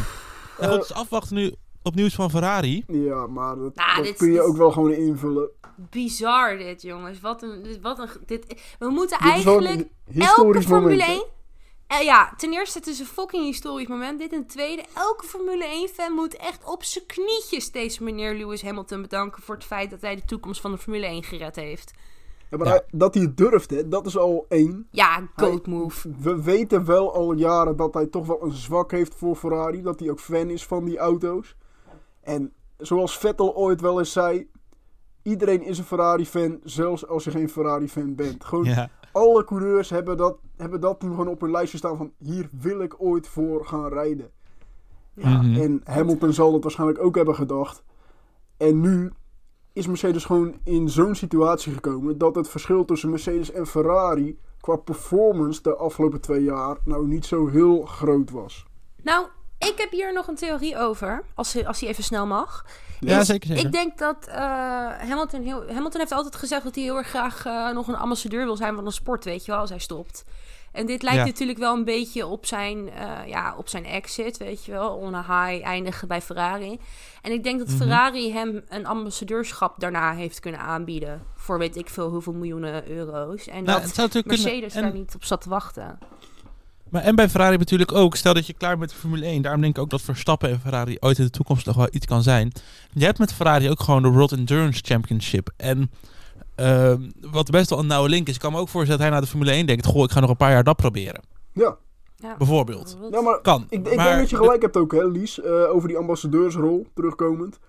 Nou 0.59 0.71
Eh, 0.71 0.77
goed, 0.77 0.87
dus 0.87 0.93
afwachten 0.93 1.35
nu 1.35 1.53
op 1.83 1.95
nieuws 1.95 2.15
van 2.15 2.29
Ferrari. 2.29 2.83
ja, 2.87 3.27
maar 3.27 3.55
dat, 3.55 3.75
Nou, 3.75 3.95
dat 3.95 4.05
dit- 4.05 4.17
kun 4.17 4.27
je 4.27 4.33
dit- 4.33 4.41
ook 4.43 4.57
wel 4.57 4.71
gewoon 4.71 4.91
invullen. 4.91 5.49
Bizar 5.89 6.57
dit, 6.57 6.81
jongens. 6.81 7.19
Wat 7.19 7.41
een, 7.41 7.63
dit- 7.63 7.81
wat 7.81 7.99
een, 7.99 8.09
dit, 8.25 8.75
we 8.79 8.89
moeten 8.89 9.17
eigenlijk 9.19 9.87
elke 10.17 10.61
Formule 10.61 10.81
moment. 10.81 11.01
hè? 11.01 11.11
1... 11.13 11.25
Eh, 11.87 12.01
ja, 12.01 12.33
ten 12.37 12.53
eerste, 12.53 12.77
het 12.77 12.87
is 12.87 12.99
een 12.99 13.05
fucking 13.05 13.43
historisch 13.45 13.87
moment. 13.87 14.19
Dit 14.19 14.33
en 14.33 14.47
tweede, 14.47 14.83
elke 14.95 15.25
Formule 15.25 15.65
1-fan 15.65 16.13
moet 16.13 16.35
echt 16.37 16.63
op 16.65 16.83
zijn 16.83 17.05
knietjes 17.05 17.71
deze 17.71 18.03
meneer 18.03 18.33
Lewis 18.35 18.61
Hamilton 18.61 19.01
bedanken 19.01 19.41
voor 19.43 19.55
het 19.55 19.63
feit 19.63 19.89
dat 19.89 20.01
hij 20.01 20.15
de 20.15 20.25
toekomst 20.25 20.61
van 20.61 20.71
de 20.71 20.77
Formule 20.77 21.05
1 21.05 21.23
gered 21.23 21.55
heeft. 21.55 21.91
Ja, 22.49 22.57
maar 22.57 22.67
Ja. 22.67 22.73
hij- 22.73 22.83
dat 22.91 23.13
hij 23.13 23.23
het 23.23 23.37
durft, 23.37 23.69
hè, 23.69 23.87
dat 23.87 24.05
is 24.05 24.17
al 24.17 24.45
één. 24.49 24.87
Ja, 24.91 25.27
goat 25.35 25.67
move. 25.67 26.09
We 26.19 26.43
weten 26.43 26.85
wel 26.85 27.13
al 27.13 27.33
jaren 27.33 27.75
dat 27.75 27.93
hij 27.93 28.05
toch 28.07 28.27
wel 28.27 28.43
een 28.43 28.51
zwak 28.51 28.91
heeft 28.91 29.15
voor 29.15 29.35
Ferrari. 29.35 29.81
Dat 29.81 29.99
hij 29.99 30.09
ook 30.09 30.19
fan 30.19 30.49
is 30.49 30.65
van 30.65 30.85
die 30.85 30.97
auto's. 30.97 31.55
En 32.21 32.53
zoals 32.77 33.17
Vettel 33.17 33.55
ooit 33.55 33.81
wel 33.81 33.99
eens 33.99 34.11
zei... 34.11 34.49
Iedereen 35.23 35.63
is 35.63 35.77
een 35.77 35.83
Ferrari-fan, 35.83 36.59
zelfs 36.63 37.07
als 37.07 37.23
je 37.23 37.31
geen 37.31 37.49
Ferrari-fan 37.49 38.15
bent. 38.15 38.43
Gewoon 38.43 38.65
Ja. 38.65 38.89
alle 39.11 39.43
coureurs 39.43 39.89
hebben 39.89 40.17
dat, 40.17 40.37
hebben 40.57 40.81
dat 40.81 40.99
toen 40.99 41.09
gewoon 41.09 41.27
op 41.27 41.41
hun 41.41 41.51
lijstje 41.51 41.77
staan 41.77 41.97
van... 41.97 42.11
Hier 42.17 42.49
wil 42.51 42.81
ik 42.81 42.95
ooit 42.97 43.27
voor 43.27 43.65
gaan 43.65 43.87
rijden. 43.87 44.31
Ja, 45.13 45.41
Mhm. 45.41 45.61
En 45.61 45.81
Hamilton 45.83 46.33
zal 46.33 46.51
dat 46.51 46.63
waarschijnlijk 46.63 46.99
ook 46.99 47.15
hebben 47.15 47.35
gedacht. 47.35 47.83
En 48.57 48.79
nu 48.79 49.11
is 49.73 49.87
Mercedes 49.87 50.25
gewoon 50.25 50.55
in 50.63 50.89
zo'n 50.89 51.15
situatie 51.15 51.73
gekomen... 51.73 52.17
dat 52.17 52.35
het 52.35 52.49
verschil 52.49 52.85
tussen 52.85 53.09
Mercedes 53.09 53.51
en 53.51 53.67
Ferrari... 53.67 54.39
qua 54.59 54.75
performance 54.75 55.61
de 55.61 55.75
afgelopen 55.75 56.21
twee 56.21 56.43
jaar... 56.43 56.77
nou 56.83 57.07
niet 57.07 57.25
zo 57.25 57.47
heel 57.47 57.81
groot 57.85 58.29
was. 58.31 58.65
Nou, 59.03 59.25
ik 59.69 59.73
heb 59.77 59.91
hier 59.91 60.13
nog 60.13 60.27
een 60.27 60.35
theorie 60.35 60.77
over, 60.77 61.23
als, 61.35 61.65
als 61.65 61.79
hij 61.79 61.89
even 61.89 62.03
snel 62.03 62.25
mag. 62.27 62.65
Ja, 62.99 63.19
Is- 63.19 63.25
zeker, 63.27 63.47
zeker. 63.47 63.65
Ik 63.65 63.71
denk 63.71 63.97
dat 63.97 64.27
eh, 64.27 64.35
Hamilton, 65.07 65.43
heel, 65.43 65.63
Hamilton 65.73 65.99
heeft 65.99 66.11
altijd 66.11 66.35
gezegd 66.35 66.63
dat 66.63 66.75
hij 66.75 66.83
heel 66.83 66.97
erg 66.97 67.07
graag 67.07 67.45
eh, 67.45 67.69
nog 67.69 67.87
een 67.87 67.95
ambassadeur 67.95 68.45
wil 68.45 68.55
zijn 68.55 68.75
van 68.75 68.85
een 68.85 68.91
sport, 68.91 69.23
weet 69.23 69.45
je 69.45 69.51
wel, 69.51 69.59
als 69.59 69.69
hij 69.69 69.79
stopt. 69.79 70.23
En 70.71 70.85
dit 70.85 71.01
lijkt 71.03 71.19
Ja. 71.19 71.25
natuurlijk 71.25 71.59
wel 71.59 71.73
een 71.75 71.83
beetje 71.85 72.25
op 72.25 72.45
zijn, 72.45 72.89
eh, 72.89 73.27
ja, 73.27 73.55
op 73.57 73.69
zijn 73.69 73.85
exit, 73.85 74.37
weet 74.37 74.65
je 74.65 74.71
wel, 74.71 74.89
on 74.95 75.15
a 75.15 75.21
high 75.21 75.65
eindigen 75.65 76.07
bij 76.07 76.21
Ferrari. 76.21 76.79
En 77.21 77.31
ik 77.31 77.43
denk 77.43 77.59
dat 77.59 77.67
Mhm. 77.67 77.77
Ferrari 77.77 78.33
hem 78.33 78.61
een 78.69 78.85
ambassadeurschap 78.85 79.79
daarna 79.79 80.13
heeft 80.13 80.39
kunnen 80.39 80.59
aanbieden 80.59 81.21
voor 81.35 81.57
weet 81.57 81.75
ik 81.75 81.89
veel 81.89 82.09
hoeveel 82.09 82.33
miljoenen 82.33 82.89
euro's. 82.89 83.47
En 83.47 83.63
Nou, 83.63 83.81
dat 83.95 83.95
Mercedes 84.25 84.51
kunnen. 84.51 84.71
En- 84.71 84.81
daar 84.81 84.93
niet 84.99 85.15
op 85.15 85.23
zat 85.23 85.41
te 85.41 85.49
wachten. 85.49 85.99
Maar 86.91 87.01
en 87.01 87.15
bij 87.15 87.29
Ferrari 87.29 87.57
natuurlijk 87.57 87.91
ook. 87.91 88.15
Stel 88.15 88.33
dat 88.33 88.47
je 88.47 88.53
klaar 88.53 88.69
bent 88.69 88.79
met 88.81 88.89
de 88.89 88.95
Formule 88.95 89.25
1. 89.25 89.41
Daarom 89.41 89.61
denk 89.61 89.75
ik 89.75 89.81
ook 89.81 89.89
dat 89.89 90.01
Verstappen 90.01 90.49
en 90.49 90.59
Ferrari 90.59 90.97
ooit 90.99 91.17
in 91.17 91.23
de 91.23 91.29
toekomst 91.29 91.65
nog 91.65 91.75
wel 91.75 91.87
iets 91.91 92.05
kan 92.05 92.23
zijn. 92.23 92.51
Je 92.93 93.05
hebt 93.05 93.19
met 93.19 93.33
Ferrari 93.33 93.69
ook 93.69 93.79
gewoon 93.81 94.01
de 94.01 94.07
World 94.09 94.31
Endurance 94.31 94.81
Championship. 94.85 95.49
En 95.57 95.91
ehm, 96.55 97.09
wat 97.31 97.49
best 97.49 97.69
wel 97.69 97.79
een 97.79 97.87
nauwe 97.87 98.09
link 98.09 98.27
is. 98.27 98.33
Ik 98.35 98.39
kan 98.41 98.51
me 98.51 98.57
ook 98.59 98.69
voorstellen 98.69 98.99
dat 98.99 98.99
hij 98.99 99.09
naar 99.09 99.21
de 99.21 99.27
Formule 99.27 99.51
1 99.51 99.65
denkt. 99.65 99.85
Goh, 99.85 100.03
ik 100.03 100.11
ga 100.11 100.19
nog 100.19 100.29
een 100.29 100.37
paar 100.37 100.51
jaar 100.51 100.63
dat 100.63 100.75
proberen. 100.75 101.21
Ja, 101.53 101.77
Ja. 102.17 102.35
Bijvoorbeeld. 102.37 102.97
ja 103.11 103.21
maar 103.21 103.41
Kan. 103.41 103.65
ik, 103.69 103.87
ik 103.87 103.95
maar 103.95 104.05
denk 104.07 104.19
dat 104.19 104.29
je 104.29 104.35
gelijk 104.35 104.61
hebt 104.61 104.77
ook, 104.77 104.91
hè, 104.91 105.05
Lies, 105.05 105.41
eh, 105.41 105.51
over 105.73 105.87
die 105.87 105.97
ambassadeursrol 105.97 106.87
terugkomend. 106.93 107.59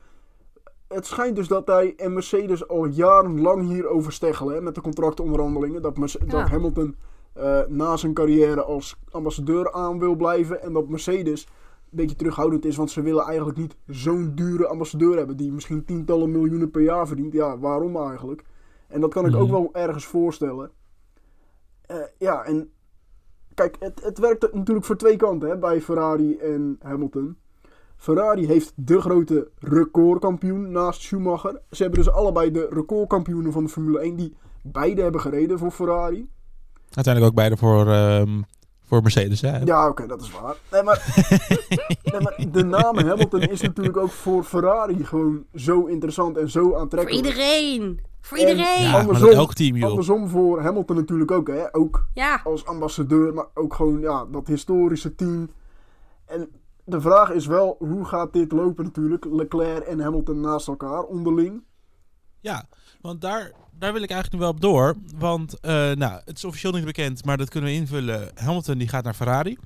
Het 0.88 1.06
schijnt 1.06 1.36
dus 1.36 1.48
dat 1.48 1.66
hij 1.66 1.94
en 1.96 2.12
Mercedes 2.12 2.68
al 2.68 2.84
jarenlang 2.86 3.68
hierover 3.68 4.12
steggelen, 4.12 4.54
hè, 4.54 4.60
met 4.60 4.74
de 4.74 4.80
contractonderhandelingen. 4.80 5.82
Dat, 5.82 5.96
Merce- 5.98 6.18
dat 6.26 6.48
Hamilton 6.48 6.96
eh, 7.32 7.60
na 7.68 7.96
zijn 7.96 8.14
carrière 8.14 8.62
als 8.62 8.96
ambassadeur 9.10 9.72
aan 9.72 9.98
wil 9.98 10.14
blijven. 10.14 10.62
En 10.62 10.72
dat 10.72 10.88
Mercedes 10.88 11.44
een 11.44 11.96
beetje 11.98 12.16
terughoudend 12.16 12.64
is, 12.64 12.76
want 12.76 12.90
ze 12.90 13.02
willen 13.02 13.24
eigenlijk 13.24 13.58
niet 13.58 13.76
zo'n 13.86 14.32
dure 14.34 14.66
ambassadeur 14.66 15.16
hebben. 15.16 15.36
Die 15.36 15.52
misschien 15.52 15.84
tientallen 15.84 16.30
miljoenen 16.30 16.70
per 16.70 16.82
jaar 16.82 17.06
verdient. 17.06 17.32
Ja, 17.32 17.58
waarom 17.58 17.96
eigenlijk? 17.96 18.42
En 18.88 19.00
dat 19.00 19.12
kan 19.12 19.26
ik 19.26 19.34
ook 19.34 19.42
Mhm. 19.42 19.52
wel 19.52 19.68
ergens 19.72 20.04
voorstellen. 20.06 20.70
Eh, 21.86 21.96
ja, 22.18 22.44
en 22.44 22.70
kijk, 23.54 23.76
het, 23.78 24.02
het 24.04 24.18
werkt 24.18 24.52
natuurlijk 24.54 24.86
voor 24.86 24.96
twee 24.96 25.16
kanten 25.16 25.48
hè, 25.48 25.58
bij 25.58 25.80
Ferrari 25.80 26.36
en 26.36 26.76
Hamilton. 26.80 27.36
Ferrari 27.96 28.46
heeft 28.46 28.72
de 28.76 29.00
grote 29.00 29.50
recordkampioen 29.58 30.70
naast 30.70 31.00
Schumacher. 31.02 31.60
Ze 31.70 31.82
hebben 31.82 32.02
dus 32.04 32.12
allebei 32.12 32.50
de 32.50 32.66
recordkampioenen 32.70 33.52
van 33.52 33.64
de 33.64 33.70
Formule 33.70 33.98
1 34.00 34.16
die 34.16 34.36
beide 34.62 35.02
hebben 35.02 35.20
gereden 35.20 35.58
voor 35.58 35.70
Ferrari. 35.70 36.28
Uiteindelijk 36.94 37.24
ook 37.26 37.34
beide 37.38 37.56
voor, 37.56 37.86
ehm, 37.88 38.42
voor 38.80 39.02
Mercedes. 39.02 39.40
Hè? 39.40 39.58
Ja, 39.58 39.88
oké, 39.88 40.06
dat 40.06 40.20
is 40.22 40.30
waar. 40.30 40.56
Nee 40.70 40.82
maar, 40.82 41.24
nee, 42.12 42.20
maar 42.20 42.44
de 42.50 42.64
naam 42.64 42.98
Hamilton 42.98 43.40
is 43.40 43.60
natuurlijk 43.60 43.96
ook 43.96 44.10
voor 44.10 44.44
Ferrari 44.44 45.04
gewoon 45.04 45.44
zo 45.54 45.84
interessant 45.84 46.36
en 46.36 46.50
zo 46.50 46.62
Voor 46.62 46.78
aantrekkelijk. 46.78 47.24
iedereen! 47.26 48.00
Voor 48.20 48.38
En- 48.38 48.48
iedereen! 48.48 48.82
Ja, 48.82 48.90
Ja. 48.90 48.98
andersom- 49.00 49.28
elk 49.30 49.54
team, 49.54 49.76
joh. 49.76 49.88
Andersom 49.88 50.28
voor 50.28 50.60
Hamilton 50.62 50.96
natuurlijk 50.96 51.30
ook, 51.30 51.48
hè. 51.48 51.74
Ook 51.74 52.06
als 52.44 52.64
ambassadeur, 52.66 53.34
maar 53.34 53.46
ook 53.54 53.74
gewoon 53.74 54.00
ja, 54.00 54.24
dat 54.24 54.46
historische 54.46 55.14
team. 55.14 55.50
En 56.26 56.48
de 56.84 57.00
vraag 57.00 57.30
is 57.30 57.46
wel, 57.46 57.76
hoe 57.78 58.04
gaat 58.04 58.32
dit 58.32 58.52
lopen 58.52 58.84
natuurlijk? 58.84 59.24
Leclerc 59.30 59.84
en 59.84 60.00
Hamilton 60.00 60.40
naast 60.40 60.68
elkaar, 60.68 61.02
onderling. 61.02 61.62
Ja, 62.40 62.64
want 63.00 63.20
daar, 63.20 63.52
daar 63.82 63.92
wil 63.92 64.02
ik 64.02 64.10
eigenlijk 64.10 64.32
nu 64.32 64.38
wel 64.48 64.56
op 64.56 64.60
door. 64.60 64.94
Want 65.18 65.60
eh, 65.60 65.72
nou, 65.72 66.20
het 66.24 66.36
is 66.36 66.44
officieel 66.44 66.72
niet 66.72 66.84
bekend, 66.84 67.24
maar 67.24 67.36
dat 67.36 67.48
kunnen 67.48 67.70
we 67.70 67.76
invullen. 67.76 68.30
Hamilton 68.34 68.78
die 68.78 68.88
gaat 68.88 69.04
naar 69.04 69.14
Ferrari. 69.14 69.58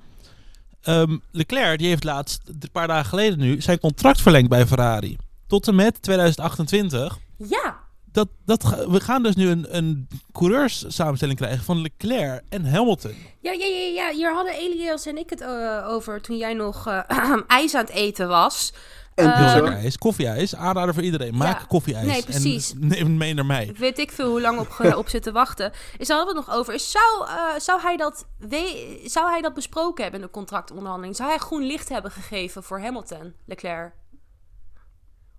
Ehm, 0.83 1.19
Leclerc 1.31 1.79
die 1.79 1.89
heeft 1.89 2.05
laatst, 2.05 2.41
een 2.49 2.71
paar 2.73 2.87
dagen 2.87 3.05
geleden 3.09 3.39
nu, 3.39 3.61
zijn 3.61 3.79
contract 3.81 4.21
verlengd 4.21 4.49
bij 4.49 4.67
Ferrari. 4.67 5.17
tot 5.47 5.69
en 5.69 5.75
met 5.75 6.03
2028. 6.03 7.19
Ja, 7.37 7.77
Dat, 8.05 8.29
dat, 8.45 8.63
we 8.89 9.01
gaan 9.01 9.23
dus 9.23 9.35
nu 9.35 9.49
een, 9.49 9.77
een 9.77 10.09
coureurssamenstelling 10.33 11.39
krijgen 11.39 11.65
van 11.65 11.81
Leclerc 11.81 12.43
en 12.49 12.65
Hamilton. 12.65 13.15
Ja, 13.41 13.53
ja, 13.53 13.67
ja, 13.67 13.93
ja. 13.95 14.13
hier 14.13 14.35
hadden 14.35 14.55
Elias 14.55 15.07
en 15.07 15.19
ik 15.19 15.31
het 15.31 15.41
eh, 15.41 15.87
over 15.89 16.21
toen 16.21 16.37
jij 16.37 16.55
nog 16.55 16.87
eh, 16.87 17.37
ijs 17.47 17.75
aan 17.75 17.85
het 17.85 17.95
eten 17.95 18.29
was. 18.29 18.73
En 19.17 19.25
Eh, 19.27 19.35
Heel 19.37 19.45
pizza. 19.45 19.61
lekker 19.61 19.81
ijs. 19.81 19.99
Koffieijs. 19.99 20.55
Aanrader 20.57 20.95
voor 20.95 21.03
iedereen. 21.03 21.37
Maak 21.37 21.59
Ja. 21.61 21.65
koffieijs. 21.67 22.07
Nee, 22.07 22.23
precies. 22.23 22.73
En 22.73 22.87
neem 22.89 22.99
het 23.07 23.09
mee 23.17 23.35
naar 23.35 23.47
mij. 23.47 23.75
Weet 23.79 23.99
ik 23.99 24.13
veel 24.13 24.29
hoe 24.31 24.41
lang 24.41 24.59
op, 24.61 24.81
op 25.03 25.09
zitten 25.09 25.33
wachten. 25.33 25.73
Is 25.99 26.07
daar 26.07 26.21
we 26.21 26.27
het 26.27 26.47
nog 26.47 26.51
over. 26.57 26.75
Is, 26.75 26.91
zou, 26.91 27.29
eh, 27.29 27.59
zou, 27.61 27.81
hij 27.81 27.97
dat 27.97 28.27
we- 28.39 29.01
zou 29.05 29.31
hij 29.31 29.41
dat 29.41 29.55
besproken 29.55 30.03
hebben 30.03 30.21
in 30.21 30.27
de 30.27 30.33
contractonderhandeling? 30.33 31.17
Zou 31.17 31.29
hij 31.29 31.39
groen 31.39 31.63
licht 31.63 31.89
hebben 31.89 32.11
gegeven 32.11 32.63
voor 32.63 32.81
Hamilton, 32.81 33.35
Leclerc? 33.47 33.93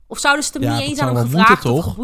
Of 0.07 0.19
zouden 0.19 0.43
ze 0.43 0.51
het 0.53 0.61
hem 0.63 0.71
Ja, 0.71 0.77
niet 0.77 0.87
dat 0.87 0.89
eens 0.89 0.99
aan 0.99 1.07
hem 1.15 1.15
moeten, 1.23 1.39
gevraagd 1.39 1.65
of 1.65 1.85
toch? 1.85 1.95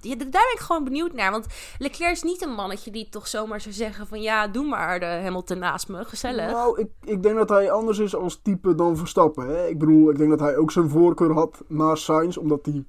Ja, 0.00 0.16
daar 0.16 0.28
ben 0.30 0.52
ik 0.52 0.58
gewoon 0.58 0.84
benieuwd 0.84 1.12
naar. 1.12 1.30
Want 1.30 1.46
Leclerc 1.78 2.12
is 2.12 2.22
niet 2.22 2.42
een 2.42 2.54
mannetje 2.54 2.90
die 2.90 3.08
toch 3.08 3.28
zomaar 3.28 3.60
zou 3.60 3.74
zeggen 3.74 4.06
van... 4.06 4.22
Ja, 4.22 4.48
doe 4.48 4.66
maar 4.66 5.00
de 5.00 5.06
Hamilton 5.06 5.58
naast 5.58 5.88
me, 5.88 6.04
gezellig. 6.04 6.50
Nou, 6.50 6.80
ik, 6.80 6.88
ik 7.04 7.22
denk 7.22 7.36
dat 7.36 7.48
hij 7.48 7.70
anders 7.70 7.98
is 7.98 8.14
als 8.14 8.40
type 8.42 8.74
dan 8.74 8.96
Verstappen. 8.96 9.46
Hè? 9.46 9.66
Ik 9.66 9.78
bedoel, 9.78 10.10
ik 10.10 10.18
denk 10.18 10.30
dat 10.30 10.40
hij 10.40 10.56
ook 10.56 10.70
zijn 10.70 10.88
voorkeur 10.88 11.32
had 11.32 11.62
naast 11.68 12.04
Sainz. 12.04 12.36
Omdat 12.36 12.66
hij 12.66 12.84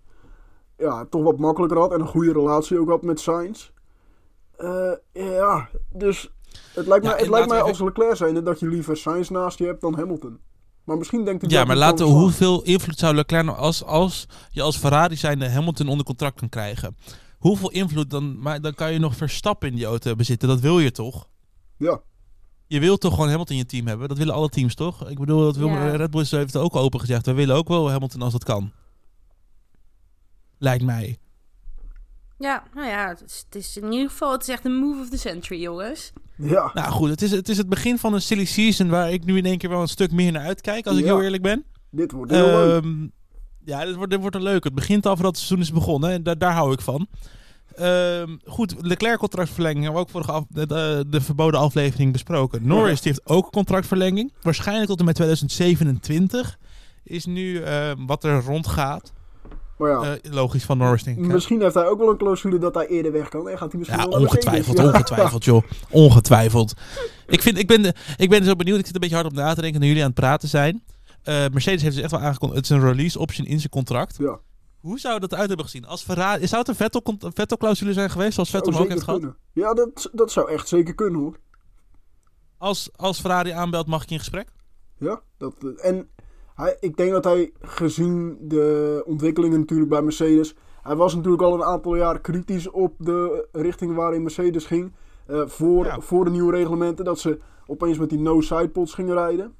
ja, 0.78 1.06
toch 1.06 1.24
wat 1.24 1.38
makkelijker 1.38 1.78
had 1.78 1.92
en 1.92 2.00
een 2.00 2.08
goede 2.08 2.32
relatie 2.32 2.80
ook 2.80 2.90
had 2.90 3.02
met 3.02 3.20
Sainz. 3.20 3.72
Eh, 4.58 4.92
ja, 5.12 5.70
dus 5.90 6.34
het 6.74 6.88
lijkt, 6.88 7.06
Ja, 7.06 7.12
mij, 7.12 7.20
het 7.20 7.30
lijkt 7.30 7.50
mij 7.50 7.62
als 7.62 7.80
Leclerc 7.80 8.16
zijn 8.16 8.44
dat 8.44 8.60
je 8.60 8.68
liever 8.68 8.98
Sainz 8.98 9.30
naast 9.30 9.58
je 9.58 9.66
hebt 9.66 9.82
dan 9.82 9.96
Hamilton. 9.96 10.40
Maar 10.84 10.98
misschien 10.98 11.26
denkt 11.26 11.42
hij 11.42 11.50
Ja, 11.52 11.58
dat 11.58 11.68
maar 11.68 11.76
laten 11.76 12.06
we, 12.06 12.12
hoeveel 12.12 12.62
invloed 12.62 13.00
zou 13.00 13.16
Leclerc 13.16 13.46
nou 13.46 13.58
als, 13.58 13.84
als 13.84 14.26
je 14.52 14.62
als 14.62 14.78
Ferrari 14.78 15.16
zijnde 15.16 15.50
Hamilton 15.50 15.88
onder 15.88 16.06
contract 16.06 16.40
kan 16.40 16.50
krijgen? 16.50 16.98
Hoeveel 17.38 17.70
invloed 17.72 18.10
dan, 18.10 18.40
maar 18.40 18.62
dan 18.62 18.74
kan 18.74 18.94
je 18.94 19.00
nog 19.00 19.16
Verstappen 19.16 19.70
in 19.70 19.76
die 19.76 19.86
auto 19.86 20.16
bezitten. 20.16 20.48
Dat 20.48 20.60
wil 20.60 20.80
je 20.80 20.92
toch? 20.92 21.28
Ja, 21.78 22.02
Je 22.68 22.80
wilt 22.80 23.02
toch 23.02 23.14
gewoon 23.14 23.30
Hamilton 23.30 23.56
in 23.56 23.62
je 23.62 23.68
team 23.68 23.88
hebben? 23.88 24.08
Dat 24.08 24.18
willen 24.18 24.34
alle 24.34 24.50
teams 24.50 24.76
toch? 24.76 25.10
Ik 25.10 25.20
bedoel, 25.20 25.44
dat 25.44 25.56
wil, 25.56 25.68
Ja. 25.68 25.96
Red 25.96 26.12
Bull 26.12 26.26
heeft 26.30 26.54
het 26.54 26.62
ook 26.62 26.76
open 26.76 27.00
gezegd. 27.00 27.26
We 27.26 27.34
willen 27.34 27.56
ook 27.56 27.68
wel 27.68 27.90
Hamilton 27.90 28.22
als 28.22 28.32
dat 28.32 28.44
kan. 28.44 28.72
Lijkt 30.58 30.84
mij. 30.84 31.18
Ja, 32.38 32.64
nou 32.74 32.88
ja, 32.88 33.08
het 33.08 33.24
is, 33.26 33.44
het 33.46 33.56
is 33.56 33.78
in 33.78 33.92
ieder 33.92 34.10
geval... 34.10 34.32
Het 34.32 34.42
is 34.42 34.48
echt 34.48 34.66
een 34.66 34.76
move 34.76 35.02
of 35.02 35.10
the 35.10 35.18
century, 35.18 35.62
jongens. 35.62 36.14
ja. 36.38 36.72
Nou 36.74 36.92
goed, 36.92 37.10
het 37.10 37.22
is, 37.22 37.32
het 37.32 37.50
is 37.50 37.58
het 37.58 37.70
begin 37.70 37.98
van 37.98 38.14
een 38.14 38.22
silly 38.22 38.46
season 38.46 38.90
waar 38.90 39.12
ik 39.12 39.26
nu 39.26 39.38
in 39.38 39.46
één 39.46 39.58
keer 39.58 39.70
wel 39.70 39.82
een 39.82 39.88
stuk 39.88 40.12
meer 40.12 40.32
naar 40.32 40.46
uitkijk, 40.46 40.88
als 40.88 40.98
ik 40.98 41.04
heel 41.04 41.22
eerlijk 41.22 41.44
ben. 41.44 41.66
dit 41.90 42.12
wordt 42.12 42.32
heel 42.32 42.46
leuk. 42.46 42.84
Ehm, 42.84 43.08
ja, 43.66 43.86
dit 43.86 43.96
wordt, 43.96 44.12
dit 44.12 44.20
wordt 44.22 44.36
een 44.36 44.44
leuk. 44.44 44.64
Het 44.64 44.76
begint 44.76 45.06
al 45.06 45.16
voordat 45.16 45.36
het 45.36 45.46
seizoen 45.46 45.66
is 45.68 45.72
begonnen. 45.72 46.10
En 46.10 46.24
daar, 46.24 46.38
daar 46.38 46.54
hou 46.54 46.74
ik 46.74 46.82
van. 46.82 47.08
Ehm, 47.76 48.38
goed, 48.46 48.76
Leclerc 48.80 49.18
contractverlenging 49.18 49.84
hebben 49.84 50.02
we 50.02 50.08
ook 50.08 50.12
vorige 50.12 50.32
af, 50.32 50.44
de, 50.50 50.68
de, 50.68 51.06
de 51.08 51.22
verboden 51.22 51.60
aflevering 51.60 52.12
besproken. 52.12 52.68
Norris 52.68 53.02
die 53.02 53.12
heeft 53.12 53.30
ook 53.30 53.46
een 53.46 53.52
contractverlenging. 53.52 54.34
Waarschijnlijk 54.42 54.88
tot 54.88 55.00
en 55.00 55.06
met 55.06 55.16
2027 55.16 56.58
is 57.04 57.26
nu 57.26 57.62
ehm, 57.62 58.06
wat 58.06 58.24
er 58.24 58.42
rondgaat. 58.44 59.14
Maar 59.78 59.90
ja, 59.90 60.02
Eh, 60.22 60.32
logisch 60.34 60.64
van 60.66 60.78
Norris 60.78 61.04
denk 61.04 61.18
ik. 61.18 61.26
misschien 61.26 61.62
heeft 61.62 61.74
hij 61.74 61.88
ook 61.88 62.00
wel 62.00 62.10
een 62.10 62.18
clausule 62.18 62.58
dat 62.58 62.76
hij 62.76 62.88
eerder 62.88 63.12
weg 63.12 63.30
kan. 63.30 63.50
En 63.50 63.58
gaat 63.58 63.70
hij 63.72 63.80
misschien 63.80 64.00
Ja, 64.00 64.06
ongetwijfeld, 64.18 64.78
Ja. 64.78 64.84
ongetwijfeld, 64.86 65.44
joh. 65.46 65.64
Ongetwijfeld. 65.92 66.74
Ik, 67.28 67.42
vind, 67.42 67.58
ik, 67.58 67.68
ben, 67.68 67.94
ik 68.18 68.30
ben 68.30 68.44
zo 68.44 68.56
benieuwd. 68.56 68.80
Ik 68.80 68.86
zit 68.86 68.94
een 68.96 69.00
beetje 69.02 69.16
hard 69.16 69.28
op 69.28 69.34
na 69.34 69.54
te 69.54 69.62
denken 69.62 69.82
nu 69.82 69.88
jullie 69.88 70.02
aan 70.02 70.10
het 70.10 70.20
praten 70.20 70.50
zijn. 70.50 70.84
Eh, 71.24 71.46
Mercedes 71.52 71.82
heeft 71.82 71.94
dus 71.94 72.04
echt 72.04 72.12
wel 72.12 72.20
aangekondigd. 72.22 72.60
Het 72.68 72.70
is 72.78 72.84
een 72.84 72.90
release 72.90 73.20
option 73.20 73.48
in 73.48 73.58
zijn 73.60 73.70
contract. 73.70 74.16
Ja, 74.20 74.40
Hoe 74.80 75.00
zou 75.00 75.20
dat 75.20 75.34
uit 75.34 75.48
hebben 75.48 75.66
gezien? 75.66 75.86
Als 75.86 76.04
Ferrari, 76.04 76.48
zou 76.48 76.60
het 76.60 76.70
een 76.70 76.76
Vettel, 76.76 77.02
een 77.04 77.32
Vettel-clausule 77.34 77.94
zijn 77.94 78.10
geweest, 78.10 78.34
zoals 78.34 78.50
Vettel 78.50 78.74
hem 78.74 78.82
ook 78.82 78.90
heeft 78.90 79.04
gehad? 79.04 79.22
Ja, 79.54 79.74
dat, 79.74 80.10
dat 80.14 80.32
zou 80.32 80.52
echt 80.52 80.68
zeker 80.68 80.96
kunnen 80.96 81.20
hoor. 81.20 81.38
Als, 82.58 82.90
als 82.96 83.20
Ferrari 83.20 83.52
aanbelt, 83.52 83.88
mag 83.88 84.04
ik 84.04 84.12
in 84.12 84.20
gesprek? 84.20 84.48
Ja, 85.00 85.22
dat, 85.38 85.54
en 85.82 86.10
hij, 86.64 86.78
ik 86.80 86.98
denk 86.98 87.12
dat 87.12 87.24
hij 87.24 87.52
gezien 87.62 88.38
de 88.42 89.04
ontwikkelingen 89.06 89.60
natuurlijk 89.60 89.90
bij 89.90 90.02
Mercedes... 90.02 90.56
Hij 90.84 90.96
was 90.96 91.16
natuurlijk 91.16 91.44
al 91.44 91.54
een 91.54 91.64
aantal 91.64 91.96
jaar 91.96 92.20
kritisch 92.22 92.70
op 92.70 92.94
de 92.98 93.48
richting 93.52 93.96
waarin 93.96 94.22
Mercedes 94.22 94.66
ging. 94.66 94.92
eh, 95.28 95.42
voor, 95.48 95.86
Ja. 95.86 96.00
voor 96.00 96.26
de 96.26 96.32
nieuwe 96.32 96.52
reglementen, 96.52 97.06
dat 97.06 97.20
ze 97.20 97.40
opeens 97.68 97.98
met 97.98 98.10
die 98.10 98.20
no-sidepods 98.20 98.94
gingen 98.94 99.14
rijden. 99.14 99.54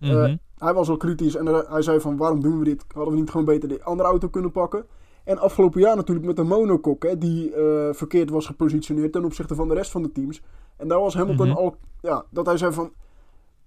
Mhm. 0.00 0.10
Eh, 0.12 0.34
hij 0.58 0.74
was 0.74 0.88
al 0.88 0.96
kritisch 0.96 1.34
en 1.36 1.46
er- 1.46 1.70
hij 1.70 1.82
zei 1.82 2.00
van 2.00 2.16
waarom 2.16 2.40
doen 2.42 2.58
we 2.58 2.64
dit? 2.64 2.84
Hadden 2.94 3.14
we 3.14 3.20
niet 3.20 3.30
gewoon 3.30 3.46
beter 3.46 3.68
de 3.68 3.82
andere 3.82 4.08
auto 4.08 4.28
kunnen 4.28 4.50
pakken? 4.50 4.86
En 5.24 5.38
afgelopen 5.38 5.80
jaar 5.80 5.96
natuurlijk 5.96 6.26
met 6.26 6.36
de 6.36 6.42
monocoque, 6.42 7.08
hè, 7.08 7.18
die 7.18 7.54
eh, 7.54 7.88
verkeerd 7.94 8.30
was 8.30 8.46
gepositioneerd 8.46 9.12
ten 9.12 9.24
opzichte 9.24 9.54
van 9.54 9.68
de 9.68 9.74
rest 9.74 9.90
van 9.90 10.02
de 10.02 10.12
teams. 10.12 10.42
En 10.76 10.88
daar 10.88 11.00
was 11.00 11.14
Hamilton 11.14 11.48
Mhm. 11.48 11.56
al, 11.56 11.76
ja, 12.00 12.24
dat 12.30 12.46
hij 12.46 12.56
zei 12.56 12.72
van, 12.72 12.92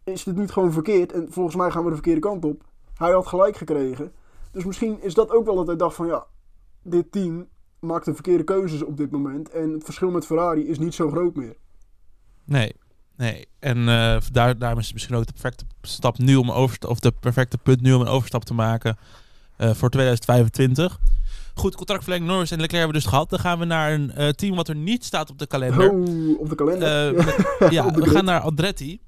is 0.04 0.24
dit 0.24 0.36
niet 0.36 0.52
gewoon 0.52 0.72
verkeerd? 0.72 1.12
En 1.12 1.28
volgens 1.30 1.56
mij 1.56 1.72
gaan 1.72 1.84
we 1.84 1.90
de 1.90 1.96
verkeerde 1.96 2.20
kant 2.22 2.46
op. 2.46 2.64
Hij 3.04 3.12
had 3.12 3.28
gelijk 3.28 3.58
gekregen. 3.58 4.12
Dus 4.52 4.64
misschien 4.64 5.02
is 5.02 5.14
dat 5.14 5.30
ook 5.30 5.46
wel 5.46 5.56
dat 5.56 5.68
hij 5.68 5.76
dacht 5.76 5.96
van, 5.96 6.08
ja, 6.08 6.26
dit 6.84 7.12
team 7.12 7.48
maakt 7.80 8.06
de 8.06 8.14
verkeerde 8.14 8.44
keuzes 8.44 8.84
op 8.84 8.98
dit 8.98 9.12
moment. 9.12 9.50
En 9.50 9.72
het 9.72 9.84
verschil 9.84 10.12
met 10.12 10.26
Ferrari 10.26 10.68
is 10.68 10.80
niet 10.80 10.94
zo 10.94 11.10
groot 11.10 11.36
meer. 11.36 11.56
Nee, 12.44 12.76
nee. 13.16 13.48
En 13.60 13.78
eh, 13.78 14.18
daar, 14.32 14.58
daarom 14.58 14.80
is 14.80 14.86
het 14.86 14.94
misschien 14.94 15.16
ook 15.16 15.26
de 15.26 15.32
perfecte 15.32 15.66
stap 15.82 16.18
nu 16.18 16.36
om 16.36 16.52
oversta- 16.52 16.88
of 16.88 17.00
de 17.00 17.12
perfecte 17.20 17.58
punt 17.58 17.82
nu 17.82 17.94
om 17.94 18.02
een 18.02 18.08
overstap 18.08 18.44
te 18.44 18.54
maken 18.54 18.98
eh, 19.58 19.74
voor 19.74 19.90
2025. 19.90 21.00
Goed, 21.54 21.76
contractverlenging 21.76 22.30
Norris 22.30 22.52
en 22.52 22.60
Leclerc 22.60 22.84
hebben 22.84 22.96
we 22.96 23.04
dus 23.04 23.12
gehad. 23.12 23.30
Dan 23.30 23.40
gaan 23.40 23.60
we 23.60 23.66
naar 23.66 23.94
een 23.94 24.12
eh, 24.12 24.30
team 24.30 24.56
wat 24.56 24.68
er 24.68 24.76
niet 24.76 25.06
staat 25.06 25.30
op 25.30 25.40
de 25.40 25.48
kalender. 25.48 25.92
Oh, 25.92 26.40
op 26.40 26.50
de 26.50 26.56
kalender. 26.56 27.14
Ja, 27.74 27.90
de 27.90 28.02
we 28.02 28.10
gaan 28.10 28.26
naar 28.26 28.40
Andretti. 28.40 29.00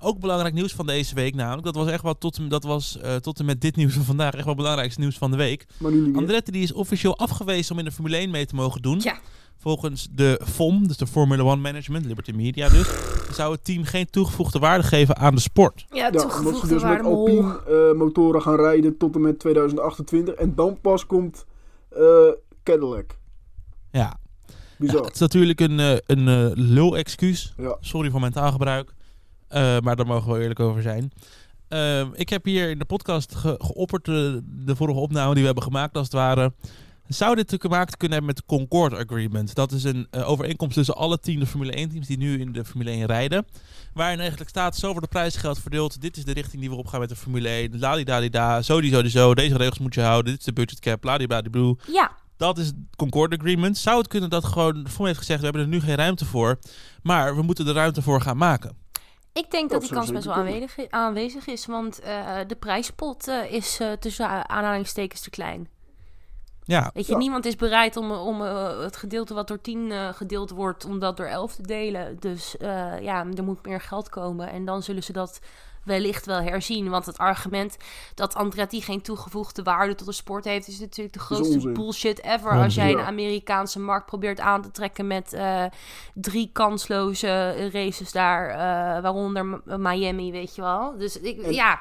Ook 0.00 0.20
belangrijk 0.20 0.54
nieuws 0.54 0.72
van 0.72 0.86
deze 0.86 1.14
week 1.14 1.34
namelijk. 1.34 1.64
Dat 1.64 1.74
was 1.74 1.88
echt 1.88 2.02
wel 2.02 2.18
tot, 2.18 2.36
en- 2.38 2.48
dat 2.48 2.64
was, 2.64 2.98
eh, 2.98 3.14
tot 3.14 3.38
en 3.38 3.44
met 3.44 3.60
dit 3.60 3.76
nieuws 3.76 3.94
van 3.94 4.04
vandaag 4.04 4.26
echt 4.34 4.36
wel 4.44 4.46
het 4.54 4.56
belangrijkste 4.56 5.00
nieuws 5.00 5.18
van 5.18 5.30
de 5.30 5.36
week. 5.36 5.66
Andretti 6.14 6.52
die 6.52 6.62
is 6.62 6.72
officieel 6.72 7.18
afgewezen 7.18 7.72
om 7.72 7.78
in 7.78 7.84
de 7.84 7.92
Formule 7.92 8.16
1 8.20 8.30
mee 8.30 8.46
te 8.46 8.54
mogen 8.54 8.82
doen. 8.82 9.00
Ja. 9.02 9.18
Volgens 9.58 10.08
de 10.10 10.40
FOM, 10.44 10.86
dus 10.86 10.96
de 10.96 11.06
Formula 11.06 11.42
One 11.42 11.60
Management, 11.60 12.04
Liberty 12.04 12.30
Media 12.32 12.68
dus, 12.68 12.88
zou 13.32 13.52
het 13.52 13.64
team 13.64 13.84
geen 13.84 14.10
toegevoegde 14.10 14.58
waarde 14.58 14.84
geven 14.84 15.16
aan 15.16 15.34
de 15.34 15.40
sport. 15.40 15.84
Ja, 15.90 15.96
Ja, 15.96 16.06
omdat 16.06 16.20
ze 16.20 16.26
toegevoegde 16.28 16.60
dus 16.68 16.82
met 16.82 16.90
waarde. 16.90 17.08
Alpine 17.08 17.60
eh, 17.66 17.98
motoren 17.98 18.42
gaan 18.42 18.56
rijden 18.56 18.96
tot 18.96 19.14
en 19.14 19.20
met 19.20 19.38
2028. 19.38 20.34
En 20.34 20.54
dan 20.54 20.78
pas 20.80 21.06
komt 21.06 21.44
eh, 21.88 22.00
Cadillac. 22.62 23.16
Ja, 23.90 24.00
ja 24.00 24.16
Bizar. 24.78 25.04
het 25.04 25.14
is 25.14 25.20
natuurlijk 25.20 25.60
een, 25.60 25.80
eh, 25.80 25.96
een 26.06 26.28
eh, 26.28 26.50
lul-excuus. 26.54 27.54
Ja. 27.56 27.76
Sorry 27.80 28.10
voor 28.10 28.20
mijn 28.20 28.32
taalgebruik. 28.32 28.94
Eh, 29.48 29.78
maar 29.78 29.96
daar 29.96 30.06
mogen 30.06 30.32
we 30.32 30.40
eerlijk 30.40 30.60
over 30.60 30.82
zijn. 30.82 31.12
Ehm, 31.68 32.08
ik 32.12 32.28
heb 32.28 32.44
hier 32.44 32.70
in 32.70 32.78
de 32.78 32.84
podcast 32.84 33.34
ge 33.34 33.54
geopperd, 33.58 34.04
de, 34.04 34.42
de 34.44 34.76
vorige 34.76 34.98
opname 34.98 35.30
die 35.30 35.40
we 35.40 35.46
hebben 35.46 35.64
gemaakt 35.64 35.94
als 35.96 36.04
het 36.04 36.14
ware. 36.14 36.52
Zou 37.08 37.34
dit 37.34 37.48
te 37.48 37.68
maken 37.68 37.96
kunnen 37.96 38.18
hebben 38.18 38.34
met 38.36 38.46
Concord 38.46 38.94
Agreement? 38.94 39.54
Dat 39.54 39.72
is 39.72 39.84
een 39.84 40.06
eh, 40.10 40.28
overeenkomst 40.30 40.74
tussen 40.74 40.96
alle 40.96 41.18
tien 41.18 41.38
de 41.38 41.46
Formule 41.46 41.72
1 41.72 41.88
teams 41.88 42.06
die 42.06 42.16
nu 42.16 42.40
in 42.40 42.52
de 42.52 42.64
Formule 42.64 42.90
1 42.90 43.06
rijden. 43.06 43.46
Waarin 43.94 44.18
eigenlijk 44.18 44.50
staat, 44.50 44.76
zo 44.76 44.86
wordt 44.86 45.02
de 45.02 45.08
prijsgeld 45.08 45.58
verdeeld. 45.58 46.00
Dit 46.00 46.16
is 46.16 46.24
de 46.24 46.32
richting 46.32 46.60
die 46.60 46.70
we 46.70 46.76
op 46.76 46.86
gaan 46.86 47.00
met 47.00 47.08
de 47.08 47.16
Formule 47.16 47.48
1. 47.48 47.78
Ladidadida, 47.78 48.62
zo 48.62 48.80
die 48.80 48.90
zo 48.90 49.02
die 49.02 49.10
zo. 49.10 49.34
Deze 49.34 49.56
regels 49.56 49.78
moet 49.78 49.94
je 49.94 50.00
houden. 50.00 50.30
Dit 50.30 50.38
is 50.40 50.46
de 50.46 50.52
budget 50.52 50.80
cap, 50.80 51.00
bladibladibloe. 51.00 51.76
Ja, 51.92 52.10
Dat 52.36 52.58
is 52.58 52.66
het 52.66 52.76
Concord 52.96 53.32
Agreement. 53.38 53.78
Zou 53.78 53.98
het 53.98 54.08
kunnen 54.08 54.30
dat 54.30 54.44
gewoon, 54.44 54.86
voor 54.88 55.06
heeft 55.06 55.18
gezegd, 55.18 55.38
we 55.38 55.44
hebben 55.44 55.62
er 55.62 55.68
nu 55.68 55.80
geen 55.80 55.96
ruimte 55.96 56.24
voor. 56.24 56.58
Maar 57.02 57.36
we 57.36 57.42
moeten 57.42 57.66
er 57.66 57.74
ruimte 57.74 58.02
voor 58.02 58.20
gaan 58.20 58.36
maken. 58.36 58.76
Ik 59.36 59.50
denk 59.50 59.70
dat, 59.70 59.80
Dat 59.80 59.80
die 59.80 59.98
kans 59.98 60.12
best 60.12 60.24
wel 60.24 60.34
aanwezig, 60.34 60.90
aanwezig 60.90 61.46
is. 61.46 61.66
Want 61.66 62.00
eh, 62.00 62.36
de 62.46 62.56
prijspot 62.56 63.28
eh, 63.28 63.52
is 63.52 63.80
eh, 63.80 63.92
tussen 63.92 64.48
aanhalingstekens 64.48 65.20
te 65.20 65.30
klein. 65.30 65.68
Ja, 66.64 66.90
Weet 66.94 67.06
je, 67.06 67.12
Ja. 67.12 67.18
niemand 67.18 67.44
is 67.44 67.56
bereid 67.56 67.96
om, 67.96 68.10
om 68.12 68.40
het 68.40 68.96
gedeelte 68.96 69.34
wat 69.34 69.48
door 69.48 69.60
10 69.60 69.92
eh, 69.92 70.08
gedeeld 70.12 70.50
wordt, 70.50 70.84
om 70.84 70.98
dat 70.98 71.16
door 71.16 71.26
11 71.26 71.54
te 71.54 71.62
delen. 71.62 72.16
Dus 72.20 72.54
ja, 73.00 73.26
er 73.36 73.44
moet 73.44 73.66
meer 73.66 73.80
geld 73.80 74.08
komen. 74.08 74.50
En 74.50 74.64
dan 74.64 74.82
zullen 74.82 75.02
ze 75.02 75.12
dat 75.12 75.38
wellicht 75.86 76.26
wel 76.26 76.40
herzien. 76.40 76.88
Want 76.90 77.06
het 77.06 77.18
argument 77.18 77.76
dat 78.14 78.34
Andretti 78.34 78.82
geen 78.82 79.02
toegevoegde 79.02 79.62
waarde 79.62 79.94
tot 79.94 80.06
de 80.06 80.12
sport 80.12 80.44
heeft, 80.44 80.68
is 80.68 80.78
natuurlijk 80.80 81.14
de 81.16 81.20
grootste 81.22 81.68
bullshit 81.72 82.22
ever. 82.24 82.50
Als 82.50 82.74
jij 82.74 82.92
een 82.92 83.00
Amerikaanse 83.00 83.80
markt 83.80 84.06
probeert 84.06 84.40
aan 84.40 84.62
te 84.62 84.70
trekken 84.70 85.06
met 85.06 85.32
eh, 85.32 85.64
drie 86.14 86.50
kansloze 86.52 87.68
races 87.72 88.12
daar, 88.12 88.48
eh, 88.48 89.02
waaronder 89.02 89.60
Miami, 89.64 90.32
weet 90.32 90.54
je 90.54 90.62
wel. 90.62 90.96
Dus 90.98 91.20
ik, 91.20 91.42
En- 91.42 91.52
ja. 91.52 91.80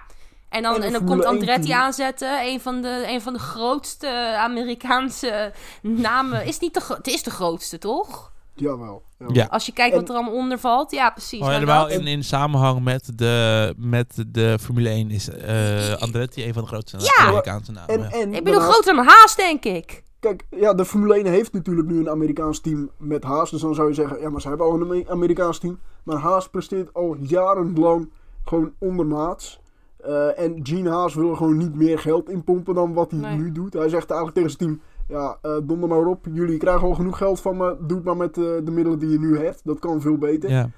En 0.50 0.62
dan, 0.62 0.76
en 0.76 0.82
en 0.84 0.92
dan 0.92 1.06
komt 1.06 1.24
1 1.24 1.30
Andretti 1.30 1.68
team. 1.68 1.80
aanzetten. 1.80 2.42
Een 2.42 2.62
van, 2.62 2.82
de, 2.82 3.04
een 3.08 3.22
van 3.22 3.34
de 3.34 3.40
grootste 3.40 4.36
Amerikaanse 4.38 5.54
namen. 5.82 6.46
Is 6.46 6.60
niet 6.60 6.74
de, 6.74 6.82
het 6.96 7.08
is 7.08 7.24
de 7.24 7.30
grootste, 7.32 7.78
toch? 7.78 8.32
Jawel. 8.56 9.04
jawel. 9.20 9.36
Ja. 9.36 9.46
Als 9.50 9.66
je 9.66 9.72
kijkt 9.74 9.96
wat 9.96 10.10
er 10.10 10.16
allemaal 10.16 10.34
onder 10.34 10.60
valt. 10.60 10.92
Ja, 10.92 11.10
precies. 11.10 11.40
Oh, 11.40 11.46
maar 11.46 11.54
helemaal 11.54 11.90
in, 11.90 12.08
in 12.08 12.24
samenhang 12.24 12.84
met 12.84 13.12
de, 13.16 13.74
met 13.78 14.24
de 14.28 14.58
Formule 14.62 14.90
1 14.90 15.10
is 15.12 15.30
eh, 15.30 15.94
Andretti 16.02 16.48
een 16.48 16.54
van 16.54 16.62
de 16.62 16.68
grootste 16.68 16.98
Ja. 17.00 17.26
Amerikaanse 17.26 17.72
namen. 17.72 17.90
En, 17.96 18.12
en 18.12 18.22
Ik 18.34 18.44
bedoel, 18.44 18.44
daarnaast- 18.44 18.72
groter 18.72 18.96
dan 18.96 19.06
Haas, 19.06 19.36
denk 19.36 19.64
ik. 19.66 20.04
Kijk, 20.20 20.46
ja, 20.50 20.74
de 20.74 20.86
Formule 20.86 21.14
1 21.16 21.26
heeft 21.26 21.54
natuurlijk 21.54 21.88
nu 21.88 22.00
een 22.00 22.10
Amerikaans 22.10 22.60
team 22.60 22.90
met 22.98 23.24
Haas. 23.24 23.50
Dus 23.52 23.62
dan 23.62 23.76
zou 23.76 23.88
je 23.88 23.94
zeggen, 23.94 24.20
ja, 24.22 24.30
maar 24.30 24.42
ze 24.42 24.48
hebben 24.48 24.66
al 24.68 24.74
een 24.74 24.82
Ame- 24.82 25.10
Amerikaans 25.10 25.60
team. 25.60 25.80
Maar 26.04 26.18
Haas 26.18 26.50
presteert 26.50 26.94
al 26.94 27.16
jarenlang 27.20 28.10
gewoon 28.46 28.74
ondermaats. 28.80 29.60
Eh, 29.98 30.40
en 30.40 30.60
Gene 30.64 30.90
Haas 30.90 31.14
wil 31.14 31.30
er 31.30 31.38
gewoon 31.38 31.58
niet 31.58 31.76
meer 31.76 32.00
geld 32.00 32.30
in 32.30 32.44
pompen 32.44 32.76
dan 32.76 32.94
wat 32.94 33.12
hij 33.12 33.20
Nee. 33.20 33.38
nu 33.38 33.52
doet. 33.52 33.74
Hij 33.74 33.90
zegt 33.90 34.10
eigenlijk 34.10 34.34
tegen 34.48 34.58
zijn 34.58 34.70
team, 34.70 34.82
ja, 35.08 35.38
eh 35.42 35.58
donder 35.64 35.90
maar 35.90 36.06
op. 36.06 36.26
Jullie 36.34 36.58
krijgen 36.58 36.88
al 36.88 36.94
genoeg 36.94 37.18
geld 37.18 37.42
van 37.42 37.58
me. 37.58 37.78
Doe 37.80 37.98
het 37.98 38.06
maar 38.06 38.18
met 38.18 38.38
eh, 38.38 38.44
de 38.44 38.72
middelen 38.72 39.00
die 39.00 39.10
je 39.10 39.20
nu 39.20 39.38
hebt. 39.38 39.62
Dat 39.64 39.80
kan 39.80 40.02
veel 40.02 40.18
beter. 40.18 40.50
ja. 40.50 40.70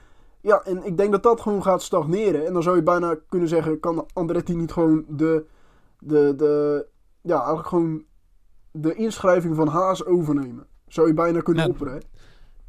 Ja, 0.41 0.61
en 0.63 0.85
ik 0.85 0.97
denk 0.97 1.11
dat 1.11 1.23
dat 1.23 1.41
gewoon 1.41 1.63
gaat 1.63 1.81
stagneren. 1.81 2.45
En 2.45 2.53
dan 2.53 2.63
zou 2.63 2.75
je 2.75 2.83
bijna 2.83 3.15
kunnen 3.29 3.47
zeggen, 3.47 3.79
kan 3.79 4.05
Andretti 4.13 4.55
niet 4.55 4.71
gewoon 4.71 5.05
de, 5.07 5.45
de, 5.99 6.33
de 6.37 6.85
ja, 7.21 7.37
eigenlijk 7.37 7.67
gewoon 7.67 8.03
de 8.71 8.95
inschrijving 8.95 9.55
van 9.55 9.67
Haas 9.67 10.05
overnemen? 10.05 10.67
Zou 10.87 11.07
je 11.07 11.13
bijna 11.13 11.41
kunnen 11.41 11.69
opperen, 11.69 11.93
hè? 11.93 11.99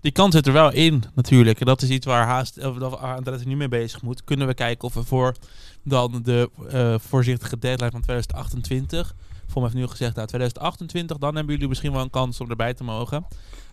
Die 0.00 0.12
kans 0.12 0.34
zit 0.34 0.46
er 0.46 0.52
wel 0.52 0.72
in, 0.72 1.02
natuurlijk. 1.14 1.60
En 1.60 1.66
dat 1.66 1.82
is 1.82 1.90
iets 1.90 2.06
waar 2.06 2.26
Haast, 2.26 2.64
of 2.64 2.76
dat 2.76 2.98
Andretti 2.98 3.46
nu 3.46 3.56
mee 3.56 3.68
bezig 3.68 4.02
moet. 4.02 4.24
Kunnen 4.24 4.46
we 4.46 4.54
kijken 4.54 4.88
of 4.88 4.94
we 4.94 5.04
voor 5.04 5.34
dan 5.82 6.20
de 6.22 6.50
eh, 6.68 6.94
voorzichtige 6.98 7.58
deadline 7.58 7.90
van 7.90 8.00
2028... 8.00 9.14
Voor 9.48 9.62
mij 9.62 9.70
heeft 9.70 9.82
nu 9.82 9.86
gezegd, 9.90 10.14
nou 10.14 10.26
2028, 10.26 11.18
dan 11.18 11.34
hebben 11.34 11.52
jullie 11.54 11.68
misschien 11.68 11.92
wel 11.92 12.02
een 12.02 12.10
kans 12.10 12.40
om 12.40 12.50
erbij 12.50 12.74
te 12.74 12.84
mogen. 12.84 13.26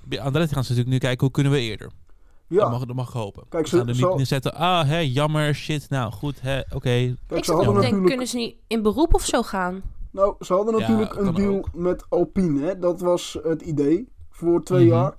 Bij 0.03 0.21
Andretti 0.21 0.53
gaan 0.53 0.63
ze 0.63 0.69
natuurlijk 0.69 1.01
nu 1.01 1.07
kijken, 1.07 1.23
hoe 1.25 1.31
kunnen 1.31 1.51
we 1.51 1.59
eerder? 1.59 1.87
Dat, 1.87 2.57
Ja, 2.59 2.69
mag, 2.69 2.85
dat 2.85 2.95
mag 2.95 3.07
ik 3.07 3.13
hopen. 3.13 3.43
Kijk, 3.49 3.67
ze- 3.67 3.77
gaan 3.77 3.87
er 3.87 3.95
niet 3.95 4.15
neerzetten, 4.15 4.53
ah, 4.53 4.87
hè, 4.87 4.97
jammer, 4.99 5.55
shit, 5.55 5.89
nou 5.89 6.11
goed, 6.11 6.41
hè, 6.41 6.59
oké. 6.59 6.79
kijk, 6.79 7.15
ik 7.29 7.45
ze 7.45 7.51
zou 7.51 7.57
denken, 7.57 7.75
natuurlijk, 7.81 8.05
kunnen 8.07 8.27
ze 8.27 8.37
niet 8.37 8.55
in 8.67 8.81
beroep 8.81 9.13
of 9.13 9.25
zo 9.25 9.41
gaan? 9.41 9.81
nou, 10.11 10.35
ze 10.39 10.53
hadden 10.53 10.79
natuurlijk 10.79 11.15
een 11.15 11.33
deal 11.33 11.55
ook. 11.55 11.73
met 11.73 12.05
Alpine, 12.09 12.61
hè? 12.65 12.79
Dat 12.79 13.01
was 13.01 13.37
het 13.43 13.61
idee 13.61 14.09
voor 14.29 14.63
twee 14.63 14.85
Mhm. 14.85 14.93
jaar. 14.95 15.13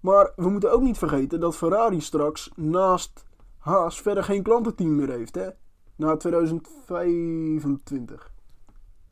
Maar 0.00 0.32
we 0.36 0.48
moeten 0.50 0.72
ook 0.72 0.82
niet 0.82 0.98
vergeten 0.98 1.40
dat 1.40 1.56
Ferrari 1.56 2.00
straks 2.00 2.50
naast 2.56 3.24
Haas 3.58 4.00
verder 4.00 4.24
geen 4.24 4.42
klantenteam 4.42 4.96
meer 4.96 5.10
heeft, 5.10 5.34
hè? 5.34 5.48
Na 5.96 6.16
2025. 6.16 8.32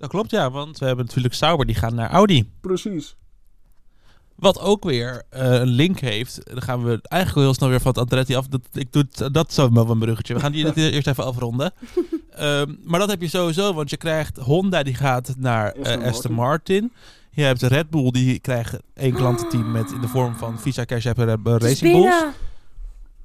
Dat 0.02 0.10
klopt, 0.10 0.30
ja, 0.30 0.50
want 0.50 0.78
we 0.78 0.86
hebben 0.86 1.04
natuurlijk 1.04 1.34
Sauber, 1.34 1.66
die 1.66 1.74
gaan 1.74 1.94
naar 1.94 2.10
Audi. 2.10 2.50
Precies. 2.60 3.16
Wat 4.36 4.60
ook 4.60 4.84
weer 4.84 5.22
eh, 5.30 5.52
een 5.52 5.68
link 5.68 6.00
heeft. 6.00 6.40
Dan 6.44 6.62
gaan 6.62 6.84
we 6.84 6.88
eigenlijk 7.02 7.34
wel 7.34 7.44
heel 7.44 7.54
snel 7.54 7.68
weer 7.68 7.80
van 7.80 7.90
het 7.90 8.00
Andretti 8.00 8.34
af. 8.34 8.46
Dat, 8.46 8.60
ik 8.72 8.92
doe 8.92 9.06
het, 9.10 9.34
dat 9.34 9.48
is 9.48 9.54
zo 9.54 9.72
wel 9.72 9.90
een 9.90 9.98
bruggetje. 9.98 10.34
We 10.34 10.40
gaan 10.40 10.52
die 10.52 10.74
eerst 10.92 11.06
even 11.06 11.24
afronden. 11.24 11.72
Ehm, 12.30 12.74
maar 12.84 13.00
dat 13.00 13.10
heb 13.10 13.20
je 13.20 13.28
sowieso, 13.28 13.74
want 13.74 13.90
je 13.90 13.96
krijgt 13.96 14.36
Honda 14.36 14.82
die 14.82 14.94
gaat 14.94 15.34
naar 15.38 15.72
eh, 15.72 15.82
Aston 15.82 16.02
Aston 16.02 16.32
Martin. 16.32 16.92
Je 17.30 17.42
hebt 17.42 17.62
Red 17.62 17.90
Bull 17.90 18.10
die 18.10 18.38
krijgt 18.38 18.78
één 18.94 19.14
klantenteam 19.14 19.70
met 19.70 19.92
in 19.92 20.00
de 20.00 20.08
vorm 20.08 20.34
van 20.34 20.60
Visa 20.60 20.84
Cash 20.84 21.06
App 21.06 21.18
is 21.18 21.26
Racing 21.44 21.92
Bulls. 21.92 22.14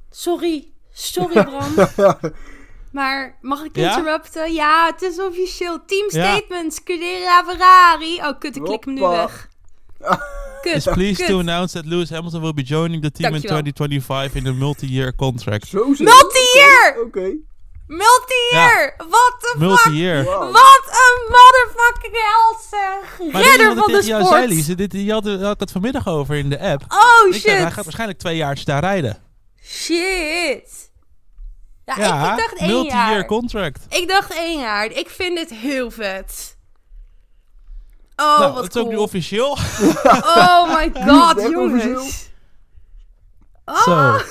Sorry. 0.09 0.67
Sorry, 0.93 1.43
Bram. 1.95 2.31
Maar 2.97 3.37
mag 3.41 3.63
ik 3.63 3.75
Ja? 3.75 3.97
interrupten? 3.97 4.53
Ja, 4.53 4.85
het 4.91 5.01
is 5.01 5.19
officieel. 5.19 5.85
Team 5.85 6.05
Ja. 6.09 6.35
statements. 6.35 6.75
Scudera 6.75 7.43
Ferrari. 7.47 8.17
Oh, 8.17 8.39
kut, 8.39 8.55
ik 8.55 8.63
klik 8.63 8.85
hem 8.85 8.93
nu 8.93 9.01
weg. 9.01 9.47
Kut, 10.61 10.75
Is 10.75 10.83
pleased 10.83 11.17
kut. 11.17 11.27
to 11.27 11.39
announce 11.39 11.73
that 11.73 11.85
Lewis 11.85 12.09
Hamilton 12.09 12.41
will 12.41 12.53
be 12.53 12.61
joining 12.63 13.01
the 13.03 13.11
team 13.11 13.31
Dankjewel. 13.31 13.57
in 13.57 13.73
2025 13.73 14.35
in 14.35 14.47
a 14.47 14.51
multi-year 14.53 15.15
contract. 15.15 15.73
Multi-year! 15.73 16.95
Oké. 17.05 17.35
Multi-year! 17.87 18.93
What 18.97 19.35
the 19.39 19.47
fuck? 19.51 19.59
Multi-year. 19.59 20.23
Wat 20.23 20.85
een 21.03 21.31
motherfucking 21.37 22.13
held, 22.13 22.67
zeg. 22.69 23.31
Maar 23.31 23.41
Redder 23.41 23.75
van 23.75 23.91
de 23.91 24.01
sport. 24.01 24.27
zei, 24.27 24.47
Lise? 24.47 24.75
Dit, 24.75 24.91
die 24.91 25.11
had, 25.11 25.25
had 25.25 25.53
ik 25.53 25.59
het 25.59 25.71
vanmiddag 25.71 26.07
over 26.07 26.35
in 26.35 26.49
de 26.49 26.59
app. 26.59 26.81
Oh, 26.87 27.35
Ik 27.35 27.41
zei, 27.41 27.53
hij 27.55 27.61
gaat 27.63 27.73
shit. 27.73 27.83
waarschijnlijk 27.83 28.19
twee 28.19 28.35
jaar 28.35 28.61
daar 28.65 28.79
rijden. 28.81 29.17
Shit. 29.63 30.86
Ja, 31.95 31.97
Ja, 31.97 32.31
ik 32.31 32.37
dacht 32.37 32.55
één 32.57 32.69
multi-year 32.69 33.11
jaar. 33.11 33.25
contract. 33.25 33.85
Ik 33.89 34.07
dacht 34.07 34.31
één 34.31 34.59
jaar. 34.59 34.85
Ik 34.91 35.09
vind 35.09 35.37
dit 35.37 35.49
heel 35.49 35.91
vet. 35.91 36.57
Oh, 38.15 38.39
nou, 38.39 38.53
wat 38.53 38.63
het 38.63 38.75
is 38.75 38.81
ook 38.81 38.87
nu 38.87 38.93
cool. 38.93 39.03
officieel. 39.05 39.57
Oh 40.37 40.75
my 40.75 40.91
god, 41.07 41.41
jongens. 41.41 42.29
Oh. 43.65 43.83
Zo. 43.83 44.17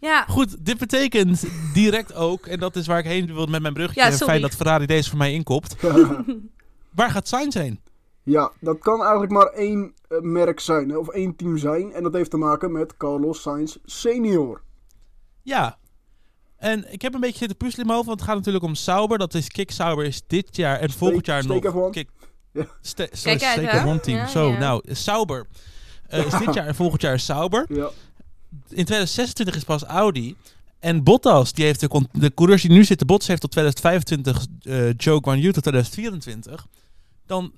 Ja, 0.00 0.24
Goed, 0.28 0.64
dit 0.64 0.78
betekent 0.78 1.44
direct 1.74 2.14
ook, 2.14 2.46
en 2.46 2.58
dat 2.58 2.76
is 2.76 2.86
waar 2.86 2.98
ik 2.98 3.04
heen 3.04 3.34
wil 3.34 3.46
met 3.46 3.62
mijn 3.62 3.74
bruggetje. 3.74 4.10
Ja, 4.10 4.16
fijn 4.16 4.40
dat 4.40 4.54
Ferrari 4.54 4.86
deze 4.86 5.08
voor 5.08 5.18
mij 5.18 5.32
inkopt. 5.32 5.76
Waar 6.94 7.10
gaat 7.10 7.28
Sainz 7.28 7.54
heen? 7.54 7.80
Ja, 8.22 8.50
dat 8.60 8.78
kan 8.78 9.00
eigenlijk 9.02 9.32
maar 9.32 9.46
één 9.46 9.94
eh, 10.08 10.18
merk 10.20 10.60
zijn, 10.60 10.96
of 10.98 11.08
één 11.08 11.36
team 11.36 11.56
zijn. 11.58 11.92
En 11.92 12.02
dat 12.02 12.12
heeft 12.12 12.30
te 12.30 12.36
maken 12.36 12.72
met 12.72 12.96
Carlos 12.96 13.42
Sainz 13.42 13.76
senior. 13.84 14.60
Ja. 15.48 15.78
En 16.56 16.92
ik 16.92 17.02
heb 17.02 17.14
een 17.14 17.20
beetje 17.20 17.38
zitten 17.38 17.56
puzzelen 17.56 17.80
in 17.80 17.86
mijn 17.86 17.96
hoofd, 17.96 18.08
want 18.08 18.20
het 18.20 18.28
gaat 18.28 18.38
natuurlijk 18.38 18.64
om 18.64 18.74
Sauber. 18.74 19.18
Dat 19.18 19.34
is 19.34 19.48
Kick 19.48 19.70
Sauber 19.70 20.04
is 20.04 20.22
dit 20.26 20.56
jaar 20.56 20.80
en 20.80 20.90
volgend 20.90 21.26
jaar 21.26 21.46
nog. 21.46 21.90
Kick, 21.90 22.10
Ja. 22.52 22.66
Ste- 22.80 23.08
Kijk 23.22 23.42
uit, 23.42 24.02
team. 24.02 24.16
Ja, 24.16 24.26
Zo, 24.26 24.50
ja. 24.50 24.58
nou, 24.58 24.82
Sauber 24.94 25.46
eh, 26.06 26.26
is 26.26 26.38
dit 26.38 26.54
jaar 26.54 26.66
en 26.66 26.74
volgend 26.74 27.00
jaar 27.02 27.20
Sauber. 27.20 27.64
Ja, 27.68 27.90
In 28.68 28.84
2026 28.84 29.56
is 29.56 29.64
pas 29.64 29.82
Audi. 29.84 30.36
En 30.78 31.04
Bottas, 31.04 31.52
die 31.52 31.64
heeft 31.64 31.80
de, 31.80 32.06
de 32.12 32.34
coureurs 32.34 32.62
die 32.62 32.70
nu 32.70 32.84
zitten, 32.84 33.06
Bottas 33.06 33.28
heeft 33.28 33.40
tot 33.40 33.50
2025, 33.50 34.46
eh 34.62 34.92
Joe 34.96 35.20
Guan 35.22 35.38
Yu 35.38 35.52
tot 35.52 35.62
2024. 35.62 36.66
Dan, 37.26 37.52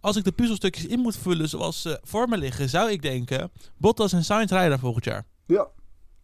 als 0.00 0.16
ik 0.16 0.24
de 0.24 0.32
puzzelstukjes 0.32 0.86
in 0.86 0.98
moet 1.00 1.16
vullen 1.16 1.48
zoals 1.48 1.82
ze 1.82 2.00
voor 2.02 2.28
me 2.28 2.38
liggen, 2.38 2.68
zou 2.68 2.90
ik 2.90 3.02
denken, 3.02 3.50
Bottas 3.76 4.12
en 4.12 4.24
Sainz 4.24 4.50
rijden 4.52 4.78
volgend 4.78 5.04
jaar. 5.04 5.24
ja, 5.46 5.68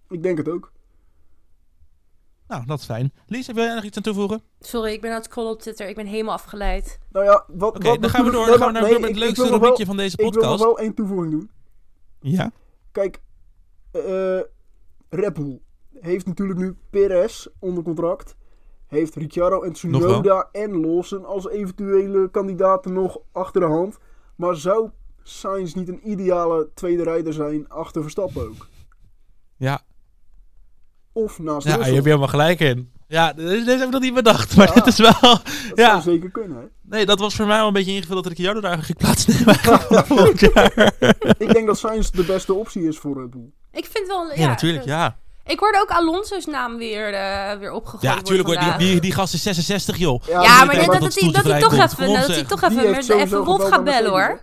ik 0.08 0.22
denk 0.22 0.38
het 0.38 0.48
ook. 0.48 0.72
Nou, 2.48 2.66
dat 2.66 2.78
is 2.78 2.84
fijn. 2.84 3.12
Lies, 3.26 3.46
wil 3.46 3.64
jij 3.64 3.74
nog 3.74 3.84
iets 3.84 3.96
aan 3.96 4.02
toevoegen? 4.02 4.42
sorry, 4.60 4.92
ik 4.92 5.00
ben 5.00 5.10
aan 5.10 5.16
het 5.16 5.24
scrollen 5.24 5.52
op 5.52 5.60
Twitter. 5.60 5.88
Ik 5.88 5.94
ben 5.96 6.06
helemaal 6.06 6.34
afgeleid. 6.34 6.98
Nou 7.10 7.24
ja, 7.24 7.44
wat, 7.48 7.76
Oké, 7.76 7.98
dan 7.98 8.10
gaan 8.10 8.24
we 8.24 8.30
door. 8.30 8.46
Dan 8.46 8.56
gaan 8.56 8.66
we 8.66 8.72
naar 8.72 8.82
nee, 8.82 8.94
het 8.94 9.08
ik 9.08 9.16
leukste 9.16 9.48
rubriekje 9.48 9.86
van 9.86 9.96
deze 9.96 10.16
Ik 10.16 10.22
wil 10.22 10.30
nog 10.30 10.40
podcast. 10.40 10.62
wel 10.62 10.78
één 10.78 10.94
toevoeging 10.94 11.30
doen. 11.30 11.50
Ja? 12.20 12.50
Kijk, 12.92 13.20
eh 13.90 14.40
Red 15.08 15.32
Bull 15.32 15.60
heeft 16.00 16.26
natuurlijk 16.26 16.58
nu 16.58 16.76
Perez 16.90 17.46
onder 17.58 17.84
contract. 17.84 18.36
Heeft 18.86 19.14
Ricciardo 19.14 19.62
en. 19.62 19.72
Tsunoda 19.72 20.48
en 20.52 20.80
Lawson 20.80 21.24
als 21.24 21.48
eventuele 21.48 22.30
kandidaten 22.30 22.92
nog 22.92 23.18
achter 23.32 23.60
de 23.60 23.66
hand. 23.66 23.98
Maar 24.36 24.56
zou 24.56 24.90
Sainz 25.22 25.74
niet 25.74 25.88
een 25.88 26.10
ideale 26.10 26.70
tweede 26.74 27.02
rijder 27.02 27.32
zijn 27.32 27.68
achter 27.68 28.02
Verstappen 28.02 28.48
ook? 28.48 28.68
Ja, 29.56 29.82
Of 31.16 31.38
naast 31.38 31.66
ja 31.66 31.86
je 31.86 31.92
hebt 31.92 32.04
helemaal 32.04 32.28
gelijk 32.28 32.60
in. 32.60 32.92
Ja, 33.08 33.32
deze 33.32 33.70
heb 33.70 33.80
ik 33.82 33.90
nog 33.90 34.00
niet 34.00 34.14
bedacht, 34.14 34.56
maar 34.56 34.66
Ja. 34.68 34.74
dit 34.74 34.86
is 34.86 34.98
wel... 34.98 35.12
Dat 35.20 35.42
ja. 35.74 35.90
zou 35.90 36.02
zeker 36.02 36.30
kunnen, 36.30 36.56
hè? 36.56 36.64
Nee, 36.82 37.06
dat 37.06 37.18
was 37.18 37.34
voor 37.34 37.46
mij 37.46 37.56
wel 37.56 37.66
een 37.66 37.72
beetje 37.72 37.92
ingevuld 37.92 38.22
dat 38.24 38.32
Ricciardo 38.32 38.60
daar 38.60 38.72
eigenlijk 38.72 39.00
volgend 40.06 40.40
jaar. 40.40 40.92
Ik 41.38 41.52
denk 41.52 41.66
dat 41.66 41.78
Sainz 41.78 42.10
de 42.10 42.22
beste 42.22 42.54
optie 42.54 42.88
is 42.88 42.98
voor 42.98 43.20
Red 43.20 43.30
Bull. 43.30 43.50
Ik 43.72 43.86
vind 43.90 44.06
wel... 44.06 44.26
Ja, 44.26 44.34
Ja, 44.34 44.46
natuurlijk, 44.46 44.84
ja. 44.84 45.16
Ik 45.46 45.58
hoorde 45.58 45.80
ook 45.80 45.90
Alonso's 45.90 46.44
naam 46.46 46.76
weer, 46.76 47.12
eh, 47.14 47.58
weer 47.58 47.72
opgegooid 47.72 48.02
Ja, 48.28 48.42
hoor. 48.42 48.58
Die, 48.58 48.76
die, 48.76 49.00
die 49.00 49.12
gast 49.12 49.34
is 49.34 49.42
66, 49.42 49.96
joh. 49.96 50.22
Ja, 50.26 50.64
maar 50.64 50.74
dat, 50.74 50.84
dat 50.84 50.92
dat, 50.94 51.02
het 51.02 51.20
hij, 51.20 51.30
dat 51.30 51.44
hij 51.44 51.60
toch 51.60 51.72
even, 51.72 52.12
dat 52.14 52.26
hij 52.26 52.44
toch 52.44 52.62
even, 52.62 52.90
met, 52.90 53.08
even 53.08 53.44
Wolf 53.44 53.68
gaat 53.68 53.84
bellen 53.84 54.10
hoor. 54.10 54.40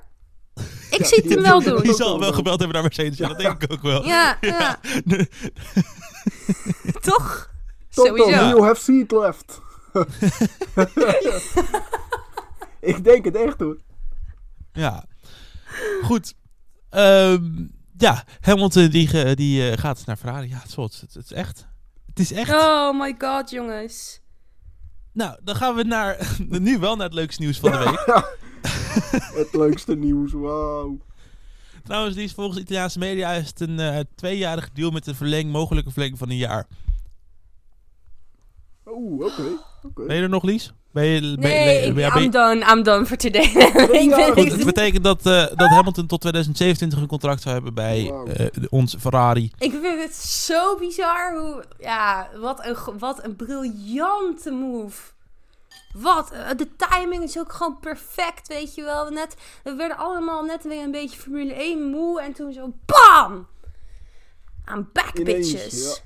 Ik 0.89 0.97
Ja, 0.97 1.05
zie 1.05 1.21
het 1.23 1.34
hem 1.34 1.41
wel 1.41 1.62
doen. 1.62 1.81
Die 1.81 1.93
zal 1.93 2.19
wel. 2.19 2.34
gebeld 2.34 2.60
hebben 2.60 2.73
naar 2.73 2.81
Mercedes. 2.81 3.17
Ja, 3.17 3.27
dat 3.27 3.38
denk 3.38 3.63
ik 3.63 3.71
ook 3.71 3.81
wel. 3.81 4.05
Ja, 4.05 4.38
ja. 4.41 4.79
Toch? 7.01 7.49
Sowieso. 7.89 8.29
you 8.29 8.63
have 8.63 8.81
seat 8.81 9.12
left. 9.12 9.62
ik 12.79 13.03
denk 13.03 13.25
het 13.25 13.36
echt 13.36 13.60
hoor. 13.60 13.77
Ja. 14.71 15.05
Goed. 16.03 16.34
Ehm, 16.89 17.67
ja, 17.97 18.23
Hamilton 18.39 18.89
die, 18.89 19.36
die 19.36 19.69
eh, 19.69 19.77
gaat 19.77 20.05
naar 20.05 20.17
Ferrari. 20.17 20.49
Ja, 20.49 20.57
het 20.57 20.67
is, 20.67 20.75
wel- 20.75 20.86
het, 20.86 21.13
het 21.13 21.23
is 21.23 21.31
echt. 21.31 21.67
Het 22.05 22.19
is 22.19 22.31
echt. 22.31 22.51
Oh 22.51 22.99
my 22.99 23.15
god, 23.17 23.49
jongens. 23.49 24.21
Nou, 25.13 25.38
dan 25.43 25.55
gaan 25.55 25.75
we 25.75 25.84
naar, 25.84 26.36
nu 26.47 26.79
wel 26.79 26.95
naar 26.95 27.05
het 27.05 27.15
leukste 27.15 27.41
nieuws 27.41 27.60
van 27.60 27.71
de 27.71 27.77
week. 27.77 28.23
Het 29.41 29.53
leukste 29.53 29.95
nieuws, 29.95 30.31
wauw. 30.31 30.97
Trouwens, 31.83 32.15
die 32.15 32.23
is 32.23 32.33
volgens 32.33 32.59
Italiaanse 32.59 32.99
media 32.99 33.31
is 33.31 33.47
het 33.47 33.59
een 33.59 33.79
eh 33.79 33.99
tweejarig 34.15 34.69
deal 34.73 34.91
met 34.91 35.07
een 35.07 35.15
verleng, 35.15 35.51
mogelijke 35.51 35.89
verlenging 35.91 36.17
van 36.19 36.29
een 36.29 36.37
jaar. 36.37 36.67
Oeh, 38.85 39.25
oké. 39.25 39.43
oké. 39.83 40.05
Ben 40.05 40.15
je 40.15 40.21
er 40.21 40.29
nog, 40.29 40.43
Lies? 40.43 40.73
Ben 40.91 41.05
je, 41.05 41.21
ben, 41.21 41.39
Nee, 41.39 41.93
ja, 41.93 41.93
ben 42.13 42.21
je- 42.21 42.25
I'm 42.25 42.31
done, 42.31 42.71
I'm 42.71 42.83
done 42.83 43.05
for 43.05 43.17
today. 43.17 43.43
ik 43.43 44.13
goed, 44.33 44.51
het 44.51 44.65
betekent 44.65 45.03
dat, 45.03 45.25
eh, 45.25 45.47
dat 45.55 45.69
Hamilton 45.69 46.07
tot 46.07 46.21
2027 46.21 46.99
een 46.99 47.07
contract 47.07 47.41
zou 47.41 47.53
hebben 47.53 47.73
bij 47.73 48.11
eh, 48.33 48.47
ons 48.69 48.95
Ferrari. 48.99 49.51
Ik 49.57 49.71
vind 49.71 50.01
het 50.03 50.15
zo 50.15 50.77
bizar 50.77 51.37
hoe... 51.39 51.63
Ja, 51.79 52.29
wat 52.39 52.65
een, 52.65 52.99
wat 52.99 53.23
een 53.23 53.35
briljante 53.35 54.51
move. 54.51 55.01
Wat, 55.95 56.32
eh, 56.32 56.49
de 56.58 56.67
timing 56.75 57.23
is 57.23 57.39
ook 57.39 57.54
gewoon 57.54 57.80
perfect, 57.80 58.47
weet 58.47 58.75
je 58.75 58.84
wel. 58.84 59.10
Net, 59.10 59.36
we 59.63 59.73
werden 59.75 59.97
allemaal 59.97 60.43
net 60.43 60.63
weer 60.63 60.84
een 60.84 60.91
beetje 60.91 61.19
Formule 61.19 61.54
1 61.63 61.89
moe. 61.89 62.21
En 62.21 62.34
toen 62.34 62.54
zo 62.54 62.73
BAM! 62.86 63.47
I'm 64.73 64.89
back, 64.93 65.17
Ineens, 65.19 65.51
bitches. 65.54 66.01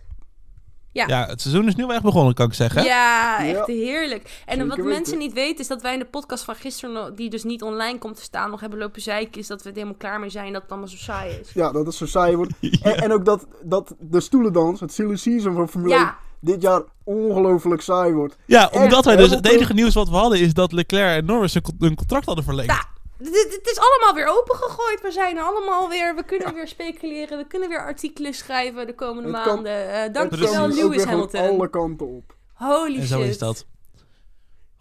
Ja. 0.92 1.26
het 1.28 1.42
seizoen 1.42 1.68
is 1.68 1.76
nu 1.76 1.86
wel 1.86 1.94
echt 1.96 2.04
begonnen, 2.04 2.34
kan 2.34 2.46
ik 2.48 2.54
zeggen. 2.54 2.84
Ja, 2.84 3.42
Ja. 3.42 3.58
echt 3.58 3.68
heerlijk. 3.68 4.24
En 4.24 4.54
Zeker 4.54 4.68
wat 4.68 4.76
weten. 4.78 4.92
mensen 4.92 5.18
niet 5.18 5.34
weten 5.34 5.60
is 5.60 5.68
dat 5.68 5.82
wij 5.82 5.94
in 5.94 6.00
de 6.00 6.06
podcast 6.06 6.44
van 6.44 6.56
gisteren, 6.56 7.16
die 7.16 7.30
dus 7.30 7.44
niet 7.44 7.62
online 7.64 7.98
komt 7.98 8.16
te 8.16 8.22
staan, 8.22 8.50
nog 8.50 8.60
hebben 8.60 8.80
lopen 8.80 9.02
zeiken. 9.02 9.42
Is 9.42 9.48
dat 9.48 9.62
we 9.64 9.70
er 9.70 9.76
helemaal 9.76 9.98
klaar 9.98 10.20
mee 10.20 10.30
zijn 10.30 10.54
dat 10.54 10.62
het 10.62 10.72
allemaal 10.72 10.90
zo 10.90 10.98
saai 10.98 11.34
is. 11.40 11.52
Ja, 11.54 11.72
dat 11.72 11.86
het 11.86 11.96
zo 11.96 12.06
saai 12.06 12.36
wordt. 12.36 12.52
En, 12.82 12.98
en 12.98 13.12
ook 13.12 13.26
dat, 13.26 13.46
dat 13.64 13.96
de 14.00 14.20
stoelendans, 14.20 14.80
het 14.80 14.94
silly 14.94 15.16
season 15.16 15.54
van 15.54 15.70
Formule 15.70 15.94
1, 15.94 16.04
Ja, 16.04 16.18
dit 16.46 16.62
jaar 16.62 16.82
ongelooflijk 17.04 17.82
saai 17.82 18.14
wordt. 18.14 18.36
Ja, 18.46 18.70
omdat 18.74 19.06
wij 19.06 19.16
dus... 19.16 19.30
Het 19.30 19.48
enige 19.48 19.74
nieuws 19.74 19.94
wat 19.94 20.10
we 20.10 20.16
hadden 20.16 20.40
is 20.40 20.54
dat 20.54 20.72
Leclerc 20.72 21.18
en 21.18 21.26
Norris 21.26 21.56
een 21.80 21.96
contract 21.96 22.26
hadden 22.26 22.44
verlengd. 22.44 22.72
Ja. 22.72 22.84
dit- 23.18 23.60
het 23.64 23.70
is 23.72 23.80
allemaal 23.80 24.14
weer 24.24 24.40
opengegooid. 24.40 25.02
We 25.02 25.12
zijn 25.12 25.40
allemaal 25.40 25.90
weer, 25.90 26.16
we 26.16 26.24
kunnen 26.24 26.54
weer 26.54 26.68
speculeren, 26.68 27.38
we 27.38 27.48
kunnen 27.48 27.70
weer 27.70 27.80
artikelen 27.86 28.34
schrijven 28.34 28.88
de 28.88 28.96
komende 28.96 29.30
Het 29.32 29.42
kan- 29.44 29.54
maanden. 29.56 30.00
Het 30.02 30.14
dankjewel 30.14 30.68
Lewis 30.68 31.04
Hamilton. 31.04 31.42
alle 31.50 31.70
kanten 31.70 32.08
op. 32.08 32.36
Holy 32.54 33.00
En 33.00 33.08
zo 33.08 33.20
shit. 33.20 33.30
is 33.30 33.38
dat. 33.38 33.66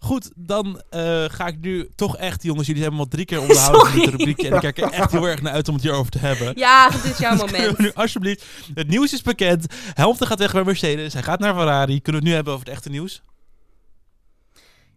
Goed, 0.05 0.31
dan 0.35 0.81
eh, 0.89 1.23
ga 1.27 1.47
ik 1.47 1.59
nu 1.61 1.89
toch 1.95 2.17
echt, 2.17 2.43
jongens, 2.43 2.67
jullie 2.67 2.81
hebben 2.81 2.99
me 2.99 3.05
al 3.05 3.11
drie 3.11 3.25
keer 3.25 3.39
onderhouden 3.41 3.81
met 3.81 3.91
Sorry. 3.91 4.05
dit 4.05 4.15
rubriekje. 4.15 4.47
En 4.47 4.53
ik 4.53 4.59
kijk 4.59 4.77
er 4.77 4.91
echt 4.91 5.11
heel 5.11 5.27
erg 5.27 5.41
naar 5.41 5.53
uit 5.53 5.67
om 5.67 5.73
het 5.73 5.83
hierover 5.83 6.11
te 6.11 6.17
hebben. 6.17 6.57
Ja, 6.57 6.89
dit 6.89 7.03
is 7.03 7.17
jouw 7.17 7.31
Dus 7.37 7.51
moment. 7.51 7.77
nu 7.77 7.91
alsjeblieft, 7.93 8.45
het 8.73 8.87
nieuws 8.87 9.13
is 9.13 9.21
bekend. 9.21 9.65
Hamilton 9.93 10.27
gaat 10.27 10.39
weg 10.39 10.53
bij 10.53 10.63
Mercedes, 10.63 11.13
hij 11.13 11.23
gaat 11.23 11.39
naar 11.39 11.53
Ferrari. 11.55 12.01
Kunnen 12.01 12.21
we 12.21 12.27
het 12.27 12.27
nu 12.27 12.33
hebben 12.33 12.53
over 12.53 12.65
het 12.65 12.75
echte 12.75 12.89
nieuws? 12.89 13.21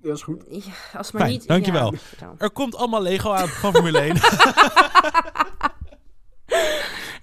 Ja, 0.02 0.12
is 0.12 0.22
goed. 0.22 0.42
Ja, 0.50 0.98
als 0.98 1.12
maar 1.12 1.22
Fijn, 1.22 1.32
niet... 1.32 1.46
dankjewel. 1.46 1.94
Ja. 2.20 2.34
Er 2.38 2.50
komt 2.50 2.76
allemaal 2.76 3.02
Lego 3.02 3.32
aan 3.32 3.48
van 3.48 3.72
Formule 3.72 3.98
1. 4.00 4.14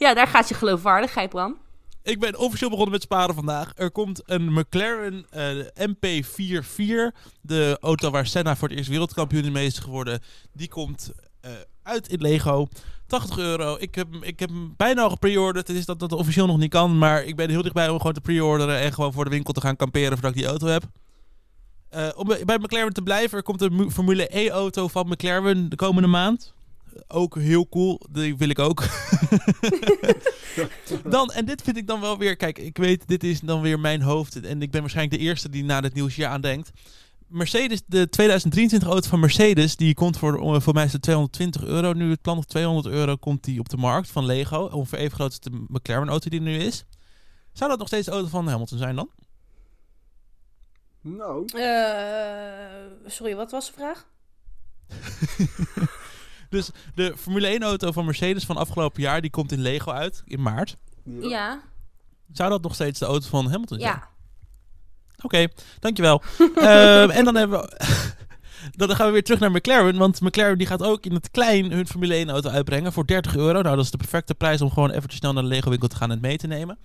ja, 0.06 0.14
daar 0.14 0.28
gaat 0.28 0.50
je 0.50 0.56
geloofwaardigheid, 0.56 1.30
Bram. 1.30 1.58
Ik 2.06 2.20
ben 2.20 2.38
officieel 2.38 2.70
begonnen 2.70 2.94
met 2.94 3.02
sparen 3.04 3.36
vandaag. 3.36 3.72
Er 3.76 3.92
komt 3.92 4.22
een 4.26 4.54
McLaren 4.54 5.26
eh, 5.30 5.90
MP44. 5.90 7.16
De 7.42 7.78
auto 7.82 8.10
waar 8.12 8.28
Senna 8.28 8.56
voor 8.56 8.68
het 8.68 8.78
eerst 8.78 8.90
wereldkampioen 8.90 9.52
mee 9.52 9.66
is 9.66 9.80
geworden. 9.80 10.20
Die 10.54 10.68
komt 10.68 11.12
eh, 11.42 11.52
uit 11.84 12.08
in 12.08 12.22
Lego. 12.22 12.68
80 13.08 13.38
euro. 13.38 13.76
Ik 13.80 13.96
heb, 13.96 14.08
ik 14.22 14.40
heb 14.40 14.50
hem 14.50 14.74
bijna 14.78 15.02
al 15.02 15.10
gepreorderd. 15.10 15.68
Het 15.68 15.78
is 15.78 15.86
dat 15.86 16.00
dat 16.00 16.12
officieel 16.12 16.46
nog 16.48 16.58
niet 16.58 16.70
kan. 16.70 16.98
Maar 16.98 17.24
ik 17.24 17.36
ben 17.36 17.50
heel 17.50 17.62
dichtbij 17.62 17.90
om 17.90 17.98
gewoon 17.98 18.14
te 18.14 18.22
preorderen. 18.22 18.80
En 18.80 18.94
gewoon 18.94 19.14
voor 19.14 19.24
de 19.24 19.30
winkel 19.30 19.54
te 19.54 19.62
gaan 19.62 19.76
kamperen 19.76 20.12
voordat 20.12 20.32
ik 20.32 20.38
die 20.38 20.46
auto 20.48 20.68
heb. 20.68 20.84
Eh, 21.90 22.08
om 22.16 22.28
bij- 22.46 22.58
McLaren 22.60 22.94
te 22.94 23.02
blijven. 23.02 23.38
Er 23.38 23.44
komt 23.44 23.62
een 23.62 23.76
Mu- 23.76 23.90
Formule 23.90 24.28
E-auto 24.38 24.88
van 24.88 25.08
McLaren 25.08 25.70
de 25.70 25.76
komende 25.76 26.08
maand. 26.08 26.54
Ook 27.08 27.36
heel 27.36 27.70
cool. 27.70 28.02
Die 28.12 28.38
wil 28.38 28.50
ik 28.50 28.60
ook. 28.60 28.84
dan, 31.16 31.32
en 31.32 31.46
dit 31.46 31.62
vind 31.62 31.78
ik 31.78 31.88
dan 31.88 32.02
wel 32.02 32.18
weer... 32.18 32.36
Kijk, 32.36 32.60
ik 32.60 32.78
weet, 32.78 33.08
dit 33.08 33.24
is 33.24 33.40
dan 33.40 33.62
weer 33.62 33.80
mijn 33.80 34.02
hoofd. 34.02 34.42
En 34.42 34.62
ik 34.62 34.72
ben 34.72 34.82
waarschijnlijk 34.82 35.18
de 35.20 35.26
eerste 35.28 35.50
die 35.50 35.64
na 35.64 35.82
dit 35.82 35.94
nieuws 35.94 36.16
hier 36.16 36.28
aan 36.28 36.42
denkt. 36.42 36.72
Mercedes, 37.28 37.82
de 37.86 38.10
2023 38.10 38.90
auto 38.90 39.10
van 39.10 39.20
Mercedes, 39.20 39.76
die 39.76 39.94
komt 39.94 40.18
voor, 40.18 40.56
eh, 40.56 40.62
voor 40.62 40.74
mij 40.74 40.86
is 40.86 40.94
het 40.94 41.02
220 41.02 41.64
euro. 41.64 41.94
Nu 41.94 42.10
het 42.10 42.22
plan 42.22 42.38
op 42.38 42.46
200 42.46 42.88
euro 42.88 43.16
komt 43.16 43.44
die 43.44 43.60
op 43.60 43.70
de 43.70 43.78
markt 43.78 44.10
van 44.10 44.26
Lego. 44.26 44.66
Ongeveer 44.66 45.00
even 45.00 45.16
groot 45.16 45.30
als 45.30 45.40
de 45.40 45.66
McLaren 45.68 46.10
auto 46.10 46.30
die 46.30 46.40
er 46.40 46.46
nu 46.46 46.58
is. 46.58 46.86
Zou 47.54 47.70
dat 47.70 47.80
nog 47.80 47.88
steeds 47.88 48.06
de 48.06 48.12
auto 48.12 48.28
van 48.28 48.48
Hamilton 48.48 48.78
zijn 48.78 48.96
dan? 48.96 49.10
Nou, 51.02 51.46
Eh, 51.46 53.12
sorry, 53.12 53.36
wat 53.36 53.52
was 53.52 53.66
de 53.68 53.74
vraag? 53.74 54.08
Dus 56.56 56.70
de 56.96 57.14
Formule 57.18 57.48
1 57.48 57.64
auto 57.64 57.92
van 57.92 58.06
Mercedes 58.06 58.46
van 58.46 58.58
afgelopen 58.58 59.02
jaar, 59.02 59.22
die 59.22 59.30
komt 59.30 59.52
in 59.52 59.62
Lego 59.62 59.92
uit 59.92 60.24
in 60.26 60.42
maart. 60.42 60.76
ja. 61.04 61.28
Ja, 61.30 61.60
Zou 62.32 62.50
dat 62.50 62.62
nog 62.62 62.74
steeds 62.74 63.00
de 63.00 63.06
auto 63.06 63.28
van 63.28 63.50
Hamilton 63.50 63.80
zijn? 63.80 63.92
ja. 63.92 64.08
Oké, 65.24 65.48
dankjewel. 65.80 66.22
Ehm, 66.56 67.10
en 67.10 67.26
dan 67.26 67.36
hebben 67.36 67.60
we... 67.60 67.78
Dan 68.72 68.96
gaan 68.96 69.06
we 69.06 69.12
weer 69.12 69.24
terug 69.24 69.40
naar 69.40 69.52
McLaren. 69.52 69.98
Want 69.98 70.22
McLaren 70.22 70.58
die 70.58 70.68
gaat 70.68 70.84
ook 70.84 71.06
in 71.06 71.14
het 71.14 71.32
klein 71.32 71.72
hun 71.72 71.88
Formule 71.88 72.14
1 72.14 72.30
auto 72.30 72.50
uitbrengen 72.50 72.94
voor 72.94 73.06
30 73.08 73.36
euro. 73.36 73.62
Nou, 73.62 73.76
dat 73.76 73.86
is 73.86 73.92
de 73.92 73.98
perfecte 73.98 74.36
prijs 74.36 74.62
om 74.62 74.72
gewoon 74.72 74.92
even 74.92 75.12
snel 75.12 75.34
naar 75.34 75.44
de 75.44 75.50
Lego 75.50 75.70
winkel 75.70 75.88
te 75.88 75.96
gaan 75.96 76.08
en 76.10 76.14
het 76.18 76.22
mee 76.26 76.38
te 76.38 76.48
nemen. 76.48 76.78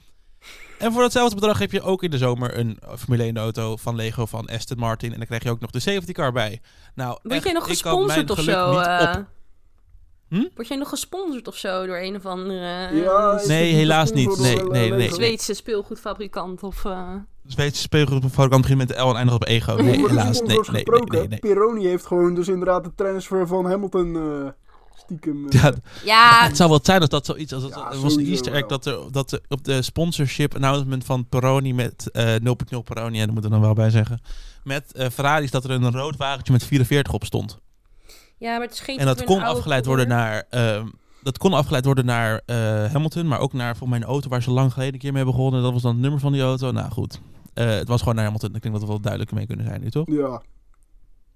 En 0.79 0.93
voor 0.93 1.03
datzelfde 1.03 1.35
bedrag 1.35 1.59
heb 1.59 1.73
je 1.73 1.83
ook 1.83 2.03
in 2.03 2.11
de 2.11 2.19
zomer 2.19 2.59
een 2.59 2.79
Formule 2.99 3.23
1 3.23 3.37
auto 3.37 3.77
van 3.77 3.95
Lego 3.97 4.27
van 4.27 4.47
Aston 4.47 4.79
Martin. 4.79 5.13
En 5.13 5.19
dan 5.19 5.27
krijg 5.27 5.43
je 5.43 5.51
ook 5.51 5.61
nog 5.61 5.71
de 5.71 5.81
safety 5.81 6.13
car 6.13 6.33
bij. 6.33 6.61
Nou, 6.95 7.19
Word 7.23 7.35
echt, 7.35 7.45
jij 7.45 7.53
nog 7.53 7.69
ik 7.69 7.79
kan 7.83 8.07
mijn 8.07 8.27
gesponsord 8.27 8.31
of 8.31 8.39
geluk 8.39 8.55
zo? 8.55 8.71
niet 9.11 9.17
op. 9.19 9.27
Hm? 10.31 10.45
Word 10.55 10.69
jij 10.69 10.77
nog 10.77 10.89
gesponsord 10.89 11.49
of 11.49 11.57
zo 11.57 11.87
door 11.87 11.97
een 11.99 12.17
of 12.17 12.27
andere 12.27 12.95
Ja, 12.95 13.33
eh, 13.33 13.41
is 13.41 13.47
Nee, 13.47 13.73
helaas 13.75 14.13
niet. 14.13 14.39
Nee, 14.39 14.57
door, 14.57 14.71
nee, 14.71 14.89
nee. 14.91 14.99
Lego? 14.99 15.15
Zweedse 15.15 15.55
speelgoedfabrikant 15.55 16.63
of... 16.63 16.85
eh, 16.85 17.09
Zweedse 17.47 17.83
speelgoedfabrikant 17.83 18.61
begint 18.63 18.79
met 18.79 18.89
de 18.89 18.95
L 19.03 19.09
en 19.09 19.17
eindigt 19.17 19.37
op 19.37 19.47
ego. 19.49 19.75
Nee, 19.75 20.07
helaas. 20.07 20.41
Nee, 20.41 20.59
nee, 20.73 20.83
nee, 20.85 21.01
nee, 21.05 21.29
nee. 21.29 21.39
Pironi 21.39 21.87
heeft 21.87 22.07
gewoon 22.07 22.35
dus 22.35 22.49
inderdaad 22.49 22.85
de 22.85 22.93
transfer 22.95 23.47
van 23.47 23.67
Hamilton 23.67 24.17
eh, 24.17 24.49
stiekem... 24.97 25.47
Ja, 25.49 25.73
Ja, 26.05 26.47
het 26.47 26.57
zou 26.57 26.71
wel 26.71 26.81
zijn 26.83 27.01
als 27.01 27.09
dat 27.09 27.27
zoiets 27.27 27.53
als 27.53 27.63
het 27.63 27.75
Ja, 27.75 27.97
was 27.97 28.17
een 28.17 28.27
Easter 28.27 28.53
egg 28.53 28.61
wel. 28.61 28.69
dat 28.69 28.87
er 28.87 29.13
dat 29.13 29.33
er 29.33 29.41
op 29.49 29.65
de 29.65 29.83
sponsorship 29.83 30.55
announcement 30.55 31.05
van 31.05 31.27
Peroni 31.29 31.75
met 31.75 32.09
eh 32.13 32.35
0.0 32.35 32.79
Peroni, 32.85 33.21
en 33.21 33.27
dat 33.27 33.35
moet 33.35 33.45
er 33.45 33.51
dan 33.51 33.61
wel 33.61 33.75
bij 33.75 33.91
zeggen, 33.91 34.21
met 34.65 34.93
eh 34.93 35.09
Ferraris 35.09 35.51
dat 35.51 35.65
er 35.65 35.71
een 35.71 35.91
rood 35.93 36.17
wagentje 36.17 36.53
met 36.53 36.65
44 36.65 37.13
op 37.13 37.25
stond. 37.25 37.59
Ja, 38.41 38.53
maar 38.53 38.61
het 38.67 38.73
is 38.73 38.81
geen... 38.81 38.99
En 38.99 39.07
dat 39.07 39.25
kon 39.25 39.43
afgeleid 39.43 39.87
worden 39.87 40.09
naar 40.09 40.45
ehm, 40.51 40.87
dat 41.23 41.39
kon 41.39 41.53
afgeleid 41.53 41.85
worden 41.85 42.05
naar 42.05 42.41
eh, 42.47 42.57
Hamilton, 42.93 43.29
maar 43.29 43.39
ook 43.39 43.53
naar 43.53 43.77
voor 43.77 43.89
mijn 43.89 44.05
auto 44.05 44.29
waar 44.29 44.43
ze 44.43 44.51
lang 44.51 44.73
geleden 44.73 44.95
een 44.95 45.01
keer 45.01 45.13
mee 45.13 45.25
begonnen. 45.25 45.63
Dat 45.63 45.73
was 45.73 45.83
dan 45.83 45.93
het 45.93 46.01
nummer 46.01 46.21
van 46.21 46.33
die 46.33 46.43
auto. 46.43 46.71
Nou 46.71 46.91
goed, 46.91 47.21
Eh, 47.55 47.67
het 47.67 47.89
was 47.89 47.99
gewoon 47.99 48.15
naar 48.15 48.25
Hamilton. 48.25 48.55
Ik 48.55 48.63
denk 48.63 48.75
dat 48.75 48.83
we 48.83 48.89
wel 48.89 49.01
duidelijker 49.01 49.37
mee 49.37 49.47
kunnen 49.47 49.67
zijn 49.67 49.81
nu, 49.81 49.91
toch? 49.91 50.07
ja. 50.11 50.43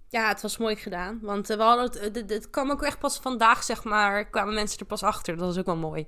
Ja, 0.09 0.29
het 0.29 0.43
was 0.43 0.57
mooi 0.59 0.77
gedaan. 0.77 1.19
Want 1.23 1.51
eh, 1.51 1.57
we 1.57 1.63
hadden 1.63 1.85
het, 1.85 2.01
het, 2.15 2.31
het- 2.31 2.51
kwam 2.51 2.71
ook 2.71 2.83
echt 2.83 2.99
pas 2.99 3.19
vandaag, 3.19 3.63
zeg 3.63 3.85
maar, 3.85 4.25
kwamen 4.31 4.55
mensen 4.55 4.79
er 4.79 4.87
pas 4.87 5.03
achter. 5.03 5.37
Dat 5.37 5.51
is 5.53 5.59
ook 5.59 5.67
wel 5.67 5.77
mooi. 5.77 6.07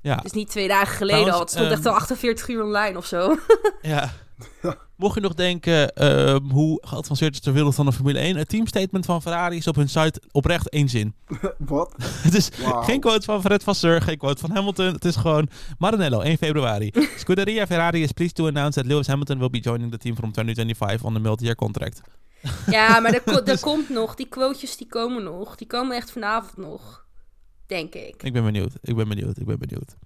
Ja. 0.00 0.16
Dus 0.16 0.32
niet 0.32 0.48
twee 0.50 0.68
dagen 0.68 0.96
geleden 0.96 1.22
Trouwens, 1.24 1.54
al. 1.54 1.60
Het 1.62 1.70
stond 1.70 1.70
echt 1.70 1.78
ehm, 1.86 1.94
al 1.94 2.00
48 2.00 2.48
uur 2.48 2.62
online 2.64 2.96
of 2.96 3.06
zo. 3.06 3.36
Ja. 3.82 4.10
Mocht 4.96 5.14
je 5.14 5.20
nog 5.20 5.34
denken, 5.34 5.92
ehm, 5.94 6.40
hoe 6.50 6.78
geavanceerd 6.86 7.34
is 7.34 7.40
de 7.40 7.50
wereld 7.52 7.74
van 7.74 7.86
de 7.86 7.92
Formule 7.92 8.18
1? 8.18 8.36
Het 8.36 8.48
teamstatement 8.48 9.04
van 9.04 9.22
Ferrari 9.22 9.56
is 9.56 9.66
op 9.66 9.74
hun 9.76 9.88
site 9.88 10.22
oprecht 10.30 10.68
één 10.68 10.88
zin. 10.88 11.14
Wat? 11.58 11.94
Het 12.26 12.34
is 12.34 12.48
geen 12.62 13.00
quote 13.00 13.24
van 13.24 13.40
Fred 13.40 13.62
Vasseur, 13.62 14.02
geen 14.02 14.18
quote 14.18 14.40
van 14.40 14.50
Hamilton. 14.50 14.86
Het 14.86 15.04
is 15.04 15.16
gewoon 15.16 15.48
Maranello, 15.78 16.20
1 16.20 16.38
februari. 16.38 16.92
Scuderia 17.16 17.66
Ferrari 17.66 18.02
is 18.02 18.12
pleased 18.12 18.34
to 18.34 18.46
announce 18.46 18.78
that 18.80 18.90
Lewis 18.90 19.06
Hamilton 19.06 19.38
will 19.38 19.50
be 19.50 19.58
joining 19.60 19.90
the 19.90 19.98
team 19.98 20.16
from 20.16 20.32
2025 20.32 21.02
on 21.06 21.12
the 21.14 21.20
multi-year 21.20 21.56
contract. 21.56 22.00
ja, 22.70 23.00
maar 23.00 23.12
er, 23.12 23.22
ko- 23.22 23.32
er 23.32 23.44
Dus- 23.44 23.60
komt 23.60 23.88
nog. 23.88 24.14
Die 24.14 24.26
quotejes 24.28 24.76
die 24.76 24.86
komen 24.88 25.22
nog. 25.22 25.56
Die 25.56 25.66
komen 25.66 25.96
echt 25.96 26.10
vanavond 26.10 26.56
nog. 26.56 27.04
Denk 27.66 27.94
ik. 27.94 28.22
Ik 28.22 28.32
ben 28.32 28.44
benieuwd, 28.44 28.72
ik 28.82 28.96
ben 28.96 29.08
benieuwd, 29.08 29.38
ik 29.38 29.46
ben 29.46 29.58
benieuwd. 29.58 29.96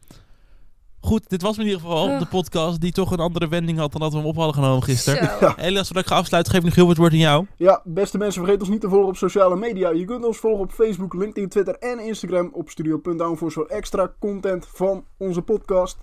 Goed, 1.07 1.29
dit 1.29 1.43
was 1.43 1.59
in 1.59 1.65
ieder 1.65 1.81
geval 1.81 2.09
Ja. 2.09 2.19
de 2.19 2.27
podcast 2.27 2.81
die 2.81 2.93
toch 2.93 3.11
een 3.11 3.19
andere 3.19 3.49
wending 3.49 3.79
had 3.79 3.93
dan 3.93 4.01
dat 4.01 4.13
we 4.13 4.19
hem 4.19 4.27
op 4.27 4.37
hadden 4.37 4.55
genomen 4.55 4.83
gisteren. 4.83 5.31
Zo. 5.41 5.53
Helaas, 5.57 5.87
voordat 5.87 6.05
ik 6.05 6.11
ga 6.11 6.17
afsluiten, 6.17 6.53
geef 6.53 6.61
ik 6.61 6.67
nog 6.67 6.77
heel 6.77 6.87
wat 6.87 6.97
woord 6.97 7.13
aan 7.13 7.19
jou. 7.19 7.47
Ja, 7.57 7.81
beste 7.85 8.19
mensen, 8.19 8.43
vergeet 8.43 8.61
ons 8.61 8.69
niet 8.71 8.81
te 8.81 8.89
volgen 8.89 9.09
op 9.09 9.17
sociale 9.17 9.57
media. 9.57 9.91
Je 9.91 10.05
kunt 10.05 10.25
ons 10.25 10.39
volgen 10.39 10.61
op 10.65 10.73
Facebook, 10.73 11.15
LinkedIn, 11.15 11.49
Twitter 11.49 11.75
en 11.75 11.99
Instagram 11.99 12.51
op 12.53 12.71
studio.down 12.71 13.37
voor 13.37 13.67
extra 13.67 14.13
content 14.19 14.67
van 14.75 15.05
onze 15.19 15.43
podcast. 15.43 15.99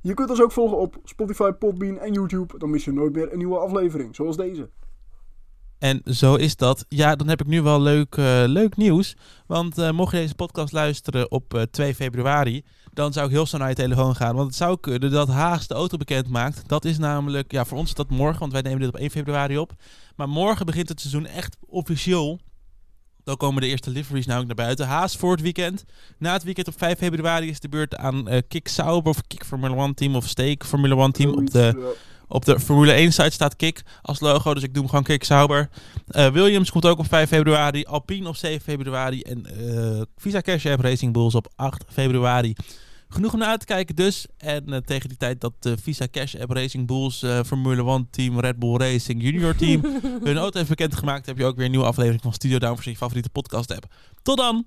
Je 0.00 0.14
kunt 0.14 0.30
ons 0.30 0.42
ook 0.42 0.52
volgen 0.52 0.78
op 0.78 0.96
Spotify, 1.04 1.50
Podbean 1.50 1.98
en 1.98 2.12
YouTube. 2.12 2.58
Dan 2.58 2.70
mis 2.70 2.84
je 2.84 2.92
nooit 2.92 3.12
meer 3.12 3.32
een 3.32 3.38
nieuwe 3.38 3.58
aflevering, 3.58 4.14
zoals 4.14 4.36
deze. 4.36 4.68
En 5.78 6.00
zo 6.04 6.34
is 6.34 6.56
dat. 6.56 6.84
Ja, 6.88 7.16
dan 7.16 7.28
heb 7.28 7.40
ik 7.40 7.46
nu 7.46 7.62
wel 7.62 7.80
leuk, 7.80 8.16
eh, 8.16 8.42
leuk 8.46 8.76
nieuws. 8.76 9.16
Want 9.46 9.78
eh, 9.78 9.90
mocht 9.90 10.12
je 10.12 10.18
deze 10.18 10.34
podcast 10.34 10.72
luisteren 10.72 11.30
op 11.30 11.54
eh, 11.54 11.62
2 11.62 11.94
februari, 11.94 12.64
dan 12.94 13.12
zou 13.12 13.26
ik 13.26 13.32
heel 13.32 13.46
snel 13.46 13.60
naar 13.60 13.68
je 13.68 13.74
telefoon 13.74 14.16
gaan. 14.16 14.34
Want 14.34 14.46
het 14.46 14.56
zou 14.56 14.80
kunnen 14.80 15.10
dat 15.10 15.28
Haas 15.28 15.66
de 15.66 15.74
auto 15.74 15.96
bekend 15.96 16.28
maakt. 16.28 16.68
Dat 16.68 16.84
is 16.84 16.98
namelijk, 16.98 17.52
ja, 17.52 17.64
voor 17.64 17.78
ons 17.78 17.88
is 17.88 17.94
dat 17.94 18.10
morgen, 18.10 18.40
want 18.40 18.52
wij 18.52 18.62
nemen 18.62 18.80
dit 18.80 18.88
op 18.88 18.96
1 18.96 19.10
februari 19.10 19.58
op. 19.58 19.72
Maar 20.16 20.28
morgen 20.28 20.66
begint 20.66 20.88
het 20.88 21.00
seizoen 21.00 21.26
echt 21.26 21.56
officieel. 21.66 22.40
Dan 23.24 23.36
komen 23.36 23.62
de 23.62 23.68
eerste 23.68 23.90
liveries 23.90 24.26
namelijk 24.26 24.56
naar 24.56 24.66
buiten. 24.66 24.86
Haas 24.86 25.16
voor 25.16 25.30
het 25.30 25.40
weekend. 25.40 25.84
Na 26.18 26.32
het 26.32 26.42
weekend 26.42 26.68
op 26.68 26.78
5 26.78 26.98
februari 26.98 27.48
is 27.48 27.60
de 27.60 27.68
beurt 27.68 27.96
aan 27.96 28.28
eh 28.28 28.42
Kick 28.48 28.68
Sauber 28.68 29.10
of 29.10 29.26
Kick 29.26 29.44
Formula 29.44 29.74
1 29.74 29.94
team 29.94 30.16
of 30.16 30.28
Steak 30.28 30.64
Formula 30.64 30.96
1 30.96 31.12
team 31.12 31.32
op 31.32 31.50
de. 31.50 31.94
Op 32.28 32.44
de 32.44 32.60
Formule 32.60 32.92
1 32.92 33.12
site 33.12 33.30
staat 33.30 33.56
Kik 33.56 33.82
als 34.02 34.20
logo, 34.20 34.54
dus 34.54 34.62
ik 34.62 34.72
doe 34.72 34.82
hem 34.82 34.88
gewoon 34.88 35.04
Kik 35.04 35.24
Sauber. 35.24 35.68
Uh, 36.08 36.26
Williams 36.30 36.70
komt 36.70 36.86
ook 36.86 36.98
op 36.98 37.08
5 37.08 37.28
februari, 37.28 37.84
Alpine 37.84 38.28
op 38.28 38.36
7 38.36 38.60
februari 38.60 39.22
en 39.22 39.46
uh, 39.60 40.02
Visa 40.16 40.40
Cash 40.40 40.66
App 40.66 40.82
Racing 40.82 41.12
Bulls 41.12 41.34
op 41.34 41.52
8 41.56 41.84
februari. 41.92 42.54
Genoeg 43.14 43.32
om 43.32 43.38
naar 43.38 43.48
uit 43.48 43.60
te 43.60 43.66
kijken 43.66 43.96
dus. 43.96 44.26
En 44.36 44.64
uh, 44.66 44.76
tegen 44.76 45.08
die 45.08 45.18
tijd 45.18 45.40
dat 45.40 45.52
de 45.58 45.76
Visa 45.82 46.06
Cash 46.10 46.34
App 46.34 46.50
Racing 46.50 46.86
Bulls 46.86 47.22
uh, 47.22 47.40
Formule 47.46 47.84
1 47.84 48.08
team 48.10 48.40
Red 48.40 48.58
Bull 48.58 48.76
Racing 48.76 49.22
Junior 49.22 49.56
team 49.56 49.80
hun 50.24 50.36
auto 50.36 50.58
heeft 50.58 50.68
bekendgemaakt, 50.68 51.26
heb 51.26 51.38
je 51.38 51.44
ook 51.44 51.56
weer 51.56 51.64
een 51.64 51.70
nieuwe 51.70 51.86
aflevering 51.86 52.22
van 52.22 52.32
Studio 52.32 52.58
Down 52.58 52.74
voor 52.74 52.92
je 52.92 52.96
favoriete 52.96 53.30
podcast 53.30 53.70
app. 53.70 53.86
Tot 54.22 54.36
dan! 54.36 54.66